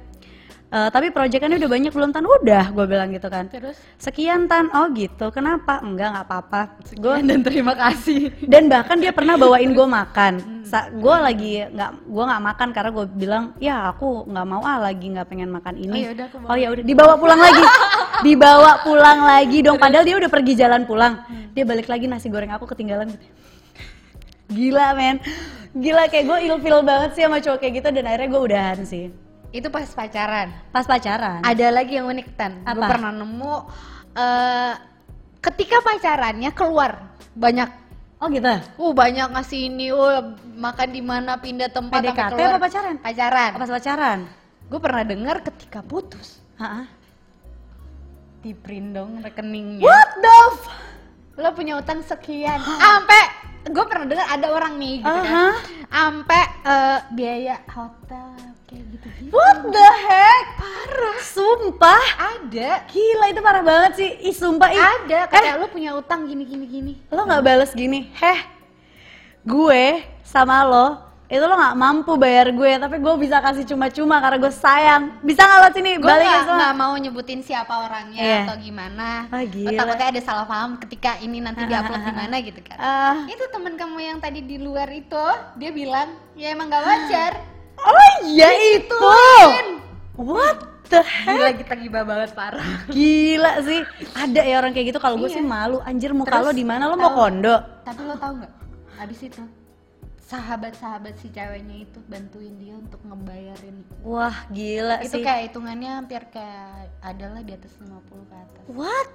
[0.71, 2.23] Eh, tapi proyekannya udah banyak belum tan.
[2.23, 3.51] Udah gue bilang gitu kan.
[3.51, 3.75] Terus?
[3.99, 4.71] Sekian tan.
[4.71, 5.27] Oh gitu.
[5.27, 5.83] Kenapa?
[5.83, 6.61] Enggak nggak apa-apa.
[6.95, 8.31] Gue dan terima kasih.
[8.47, 10.63] Dan bahkan dia pernah bawain gue makan.
[10.63, 14.79] Sa gue lagi nggak gue nggak makan karena gue bilang ya aku nggak mau ah
[14.79, 16.07] lagi nggak pengen makan ini.
[16.07, 17.63] Oh, ya udah, oh ya dibawa pulang lagi.
[18.21, 19.75] Dibawa pulang lagi dong.
[19.75, 21.19] Padahal dia udah pergi jalan pulang.
[21.51, 23.27] Dia balik lagi nasi goreng aku ketinggalan gitu.
[24.55, 25.19] Gila men.
[25.75, 29.30] Gila kayak gue ilfil banget sih sama cowok kayak gitu dan akhirnya gue udahan sih
[29.51, 30.47] itu pas pacaran.
[30.71, 31.43] Pas pacaran?
[31.43, 32.63] Ada lagi yang unik tan.
[32.63, 32.87] Gue Apa?
[32.95, 33.55] pernah nemu
[34.11, 34.73] eh
[35.39, 37.69] ketika pacarannya keluar banyak.
[38.21, 38.47] Oh gitu?
[38.77, 42.49] Uh banyak ngasih ini uh makan di mana pindah tempat PDKT keluar.
[42.55, 42.95] apa pacaran?
[42.99, 43.51] pacaran.
[43.59, 44.19] Pas pacaran?
[44.71, 46.39] Gue pernah dengar ketika putus.
[46.57, 46.87] Hah?
[48.41, 49.85] di print dong rekeningnya.
[49.85, 50.73] What the f-
[51.37, 52.57] lo punya utang sekian.
[52.81, 53.21] Sampai
[53.69, 55.29] gue pernah dengar ada orang nih gitu Aha.
[55.29, 55.53] kan
[55.85, 63.39] sampai eh, biaya hotel kayak gitu gitu what the heck parah sumpah ada Gila itu
[63.39, 64.09] parah banget sih.
[64.23, 64.79] Ih sumpah ih.
[64.79, 68.07] ada kayak lo punya utang gini gini gini Lo nggak bales gini.
[68.13, 68.39] Heh.
[69.41, 70.87] Gue sama lo
[71.25, 75.39] itu lo nggak mampu bayar gue tapi gue bisa kasih cuma-cuma karena gue sayang bisa
[75.41, 78.39] nggak lo sini gue balikin nggak semua nggak mau nyebutin siapa orangnya Iya.
[78.43, 79.71] atau gimana Gua gila.
[79.73, 83.15] takutnya ada salah paham ketika ini nanti diupload di mana gitu kan Ah.
[83.25, 87.31] itu teman kamu yang tadi di luar itu dia bilang ya emang gak wajar
[87.83, 88.97] oh iya itu.
[90.17, 90.57] What
[90.87, 91.33] the heck?
[91.33, 93.81] Gila kita gibah banget parah gila sih.
[94.13, 94.99] Ada ya orang kayak gitu.
[94.99, 95.37] Kalau gue Iya.
[95.39, 95.77] sih malu.
[95.81, 96.85] Anjir muka Terus, lo di mana?
[96.85, 97.55] Lo mau kondo?
[97.81, 98.51] Tapi lo tau nggak?
[99.01, 99.41] Abis itu
[100.21, 103.83] sahabat-sahabat si ceweknya itu bantuin dia untuk ngebayarin.
[104.01, 105.23] Wah gila itu sih.
[105.25, 107.91] kayak hitungannya hampir kayak adalah di atas 50
[108.29, 108.63] ke atas.
[108.71, 109.11] What?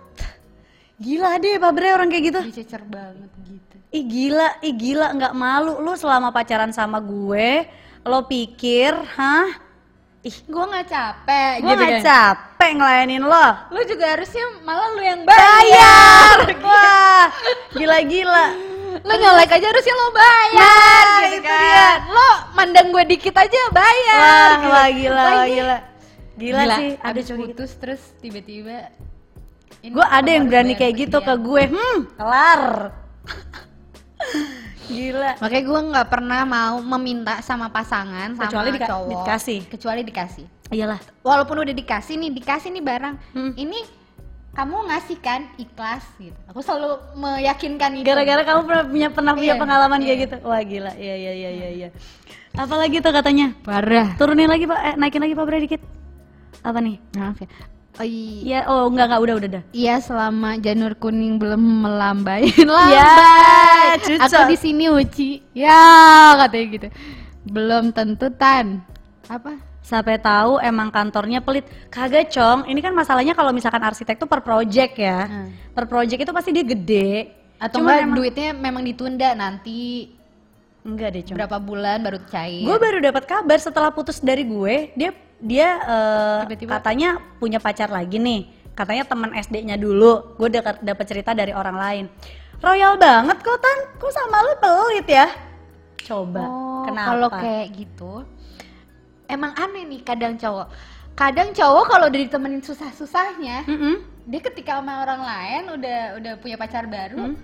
[0.96, 2.40] Gila deh Pak Bre orang kayak gitu.
[2.44, 3.76] Dicecer banget gitu.
[3.92, 5.12] Ih gila, ih gila.
[5.12, 5.80] Nggak malu.
[5.80, 7.64] Lu selama pacaran sama gue,
[8.06, 9.50] lo pikir, hah?
[10.22, 12.02] Ih, gue nggak capek gue gitu nggak kan.
[12.02, 13.46] capek ngelayanin lo.
[13.70, 17.26] lu juga harusnya malah lu yang Bayar, wah,
[17.70, 18.46] gila-gila.
[18.98, 21.90] lo nyolek aja harusnya lo bayar Nah, gitu itu kan dia.
[22.08, 24.66] lo mandang gue dikit aja bayar Wah, gitu.
[24.68, 25.78] wah gila, wah Lagi- gila.
[26.36, 27.36] Gila, sih, ada abis gitu.
[27.38, 28.90] putus terus tiba-tiba
[29.80, 32.62] Gue ada yang berani bayar kayak gitu ke gue, hmm, kelar.
[34.86, 35.30] gila.
[35.36, 39.60] makanya gue nggak pernah mau meminta sama pasangan Kecuali sama dika- cowok dikasih.
[39.68, 40.98] kecuali dikasih Iyalah.
[41.20, 43.52] walaupun udah dikasih nih dikasih nih barang Hmm.
[43.54, 43.78] ini
[44.52, 49.52] kamu ngasih kan ikhlas gitu aku selalu meyakinkan itu Gara-gara kamu pernah punya pernah punya
[49.52, 50.24] Iya, pengalaman kayak iya.
[50.24, 50.36] gitu.
[50.42, 51.68] Wah gila, iya iya iya iya.
[51.70, 51.88] iya.
[52.54, 53.52] Apalagi tuh katanya?
[53.60, 55.82] parah Turunin lagi pak, eh, naikin lagi pak Bre dikit.
[56.62, 56.96] Apa nih?
[57.12, 57.48] maaf ya
[57.96, 58.64] oh, iya.
[58.66, 59.62] Oh enggak enggak udah udah udah.
[59.70, 64.26] Iya selama janur kuning belum melambai Ya, lambai cucok.
[64.26, 65.80] Aku di sini Uci Ya
[66.36, 66.88] katanya gitu
[67.42, 68.82] Belum tentu tan
[69.26, 69.56] Apa?
[69.80, 71.62] Sampai tahu emang kantornya pelit.
[71.86, 75.30] Kagak cong, ini kan masalahnya kalau misalkan arsitek tuh per project ya.
[75.30, 75.54] Hmm.
[75.70, 77.30] Per project itu pasti dia gede.
[77.56, 80.10] Atau Cuman enggak emang- duitnya memang ditunda nanti
[80.86, 81.34] Enggak deh cong.
[81.34, 86.38] Berapa bulan baru cair Gue baru dapat kabar setelah putus dari gue, dia dia eh,
[86.46, 88.46] Tiba-tiba- katanya punya pacar lagi nih.
[88.72, 90.36] Katanya teman SD-nya dulu.
[90.36, 92.04] Gue dapat dapat cerita dari orang lain.
[92.56, 93.78] Royal banget kok Tan.
[93.96, 95.26] Kok sama lu pelit ya?
[95.98, 96.40] Coba.
[96.40, 97.08] Oh, Kenapa?
[97.10, 98.12] Kalau kayak gitu
[99.26, 100.70] Emang aneh nih kadang cowok
[101.12, 104.06] Kadang cowok kalau udah ditemenin susah-susahnya Mm-mm.
[104.22, 107.36] Dia ketika sama orang lain udah udah punya pacar baru Hmm.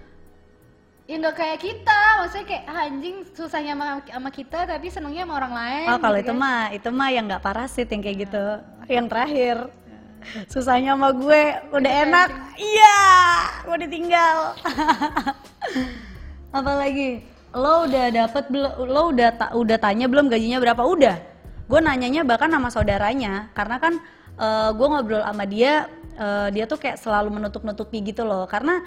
[1.11, 5.35] Ya nggak kayak kita, maksudnya kayak ah, anjing susahnya sama, sama kita tapi senengnya sama
[5.35, 5.87] orang lain.
[5.91, 6.39] Oh kalau gitu itu kan.
[6.39, 8.45] mah itu mah yang nggak parasit yang kayak gitu.
[8.87, 9.57] Yang terakhir
[10.47, 11.43] susahnya sama gue
[11.75, 12.29] udah enak.
[12.55, 13.03] Iya,
[13.67, 14.39] gue ditinggal.
[16.59, 18.45] Apalagi lo udah dapet?
[18.87, 20.87] Lo udah ta- udah tanya belum gajinya berapa?
[20.87, 21.19] Udah.
[21.67, 23.99] Gue nanyanya bahkan sama saudaranya karena kan
[24.75, 28.47] gue ngobrol sama dia, eh, dia tuh kayak selalu menutup-nutupi gitu loh.
[28.47, 28.81] Karena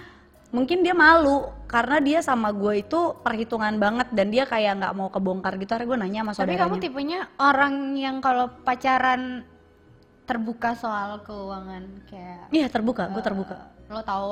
[0.56, 1.38] mungkin dia malu
[1.68, 5.70] karena dia sama gue itu perhitungan banget dan dia kayak nggak mau kebongkar gitu.
[5.70, 6.64] Akhirnya gue nanya sama Tapi saudaranya.
[6.64, 9.44] kamu tipenya orang yang kalau pacaran
[10.24, 13.54] terbuka soal keuangan kayak iya terbuka gue terbuka.
[13.54, 14.30] eh, lo tahu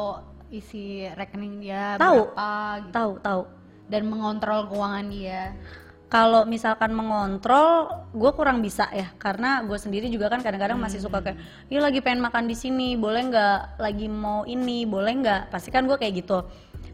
[0.49, 2.32] isi rekening dia Tahu.
[2.32, 2.49] berapa
[2.80, 2.93] gitu?
[2.93, 3.41] Tahu tahu.
[3.84, 5.53] Dan mengontrol keuangan dia.
[6.14, 9.09] Kalau misalkan mengontrol gue kurang bisa ya.
[9.18, 11.41] Karena gue sendiri juga kan kadang-kadang masih suka kayak
[11.74, 13.82] iya lagi pengen makan di sini boleh nggak?
[13.82, 15.41] Lagi mau ini boleh nggak?
[15.49, 16.45] Pasti kan gue kayak gitu.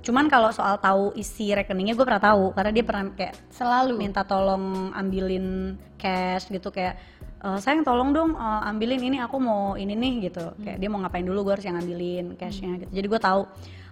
[0.07, 2.55] Cuman kalau soal tahu isi rekeningnya gue pernah tahu.
[2.55, 3.99] Karena dia pernah kayak Selalu.
[3.99, 6.95] minta tolong ambilin cash gitu kayak
[7.43, 10.55] "Eh, sayang tolong dong eh, ambilin ini aku mau ini nih gitu.
[10.63, 13.03] Kayak dia mau ngapain dulu gue harus yang ambilin cashnya gitu.
[13.03, 13.43] Jadi gue tahu.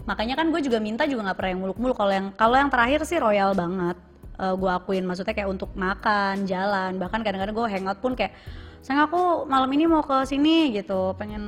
[0.07, 1.99] Makanya kan gue juga minta juga nggak pernah yang muluk-muluk.
[1.99, 3.99] Kalau yang kalau yang terakhir sih royal banget
[4.37, 5.03] Eh, gue akuin.
[5.03, 7.01] Maksudnya kayak untuk makan jalan.
[7.01, 8.37] Bahkan kadang-kadang gue hangout pun kayak
[8.85, 11.17] sayang aku malam ini mau ke sini gitu.
[11.17, 11.43] Pengen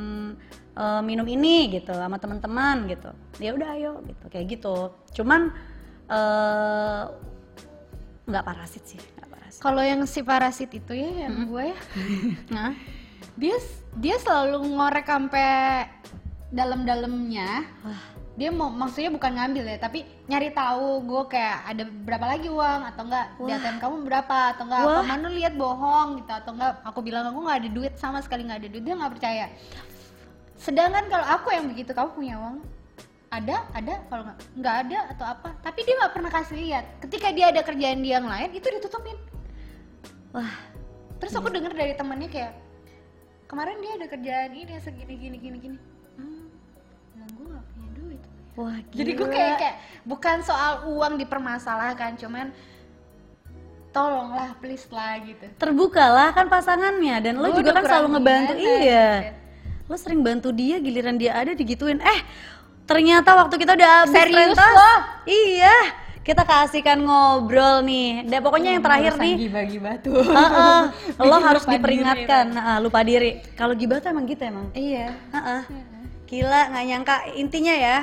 [0.74, 3.14] eh, minum ini gitu sama teman-teman gitu.
[3.38, 4.26] Ya udah ayo gitu.
[4.34, 4.76] Kayak gitu.
[5.22, 5.54] Cuman
[6.10, 7.04] eh
[8.30, 9.02] nggak parasit sih
[9.60, 11.80] Kalau yang si parasit itu ya yang gue ya,
[12.56, 12.72] nah
[13.36, 13.58] dia
[13.98, 15.84] dia selalu ngorek sampai
[16.54, 17.68] dalam-dalamnya.
[18.40, 22.82] Dia mau maksudnya bukan ngambil ya, tapi nyari tahu gue kayak ada berapa lagi uang
[22.88, 25.04] atau enggak di ATM kamu berapa atau enggak apa Wah.
[25.04, 28.64] mana lihat bohong gitu atau enggak aku bilang aku nggak ada duit sama sekali nggak
[28.64, 29.46] ada duit dia nggak percaya.
[30.56, 32.58] Sedangkan kalau aku yang begitu kamu punya uang
[33.30, 37.30] ada ada kalau nggak nggak ada atau apa tapi dia nggak pernah kasih lihat ketika
[37.30, 39.14] dia ada kerjaan dia yang lain itu ditutupin
[40.34, 40.50] wah
[41.20, 42.56] Terus aku denger dari temannya kayak
[43.52, 45.78] kemarin dia ada kerjaan ini segini gini gini gini.
[48.60, 49.32] Wah Jadi gue gila.
[49.32, 52.52] kayak kayak bukan soal uang dipermasalahkan, cuman
[53.90, 55.50] tolonglah please lah gitu.
[55.58, 59.90] terbuka lah kan pasangannya dan lo juga kan selalu ngebantu gimana, iya gitu.
[59.90, 62.20] lo sering bantu dia giliran dia ada digituin eh
[62.86, 64.94] ternyata waktu kita udah habis Serius lo?
[65.26, 65.74] iya
[66.22, 70.14] kita kasihkan ngobrol nih dan pokoknya yang terakhir nih bagi batu.
[70.38, 70.82] Heeh,
[71.18, 75.18] lo Bikin harus lupa diperingatkan Heeh, lupa diri kalau gibah tuh emang gitu emang Iya.
[75.34, 75.62] Heeh.
[76.30, 77.16] Gila nggak nyangka.
[77.34, 77.98] Intinya ya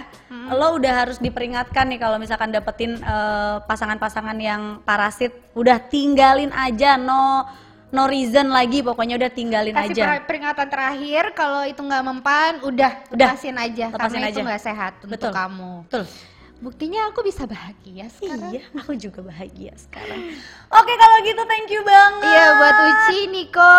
[0.51, 5.31] lo udah harus diperingatkan nih kalau misalkan dapetin eh, pasangan-pasangan yang parasit.
[5.55, 7.47] Udah tinggalin aja no
[7.89, 8.83] no reason lagi.
[8.83, 10.03] Pokoknya udah tinggalin Kasih aja.
[10.11, 13.95] per- peringatan terakhir kalau itu nggak mempan, udah, Udah, lepasin aja.
[13.95, 14.47] Lepasin karena itu aja.
[14.51, 15.31] nggak sehat untuk Betul.
[15.33, 15.73] kamu.
[15.87, 16.05] betul.
[16.57, 18.49] Buktinya aku bisa bahagia sekarang.
[18.51, 20.35] iya aku juga bahagia sekarang.
[20.73, 22.27] Oke kalau gitu thank you banget.
[22.27, 23.79] Iya buat Uci, Niko,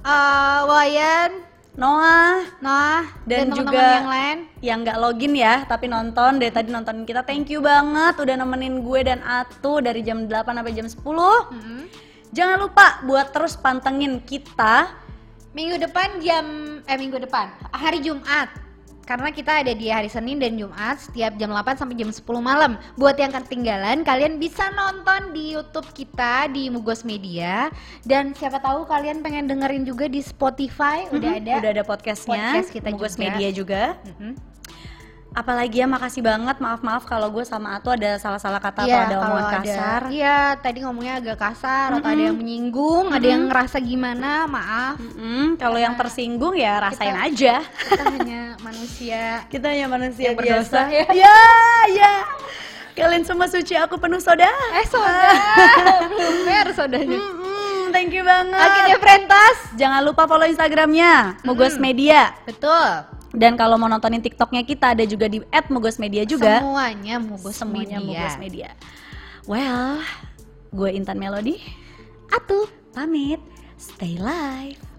[0.00, 1.30] eh, Wayan,
[1.76, 4.38] Noah Nah, Dan teman-teman juga- yang lain.
[4.60, 8.80] yang nggak login ya tapi nonton dari tadi nontonin kita thank you banget udah nemenin
[8.80, 11.82] gue dan Atu dari jam 8 sampai jam 10 Mm-mm.
[12.30, 14.88] jangan lupa buat terus pantengin kita
[15.52, 16.44] Minggu depan jam
[16.82, 18.52] eh minggu depan hari Jumat.
[19.06, 22.74] Karena kita ada di hari Senin dan Jumat setiap jam 8 sampai jam 10 malam.
[22.98, 27.70] Buat yang ketinggalan, kalian bisa nonton di YouTube kita di Mugos Media
[28.02, 31.54] dan siapa tahu kalian pengen dengerin juga di Spotify udah ada.
[31.62, 33.22] udah ada podcastnya Podcast kita Mugos juga.
[33.22, 34.55] Media juga Mm-mm.
[35.36, 39.04] Apalagi ya makasih banget maaf maaf kalau gue sama Atu ada salah-salah kata Iya, atau
[39.04, 43.26] ada kalau omongan ada- kasar Iya, tadi ngomongnya agak kasar atau ada yang menyinggung, ada
[43.26, 44.96] yang ngerasa gimana, maaf.
[44.96, 49.44] Mm-mm, kalau yang tersinggung ya rasain aja Kita hanya manusia.
[49.46, 51.06] kita hanya manusia Yang berdosa, biasa ya.
[51.22, 51.38] ya
[51.92, 52.14] ya
[52.96, 55.28] kalian semua suci aku penuh soda Eh, soda.
[56.08, 57.20] Belum sodanya.
[57.20, 58.56] Mm-mm, thank you banget
[58.88, 59.56] deh, Frentas.
[59.76, 63.15] jangan lupa follow instagramnya Mugos Media Betul.
[63.36, 66.64] Dan kalau mau nontonin tiktoknya kita ada juga di @mugosmedia juga.
[66.64, 68.08] Semuanya Mugos semuanya Media.
[68.08, 68.68] Mugos Media.
[69.44, 70.00] Well
[70.72, 71.60] gue Intan Melody.
[72.32, 72.66] Atuh.
[72.96, 73.38] pamit.
[73.76, 74.95] Stay live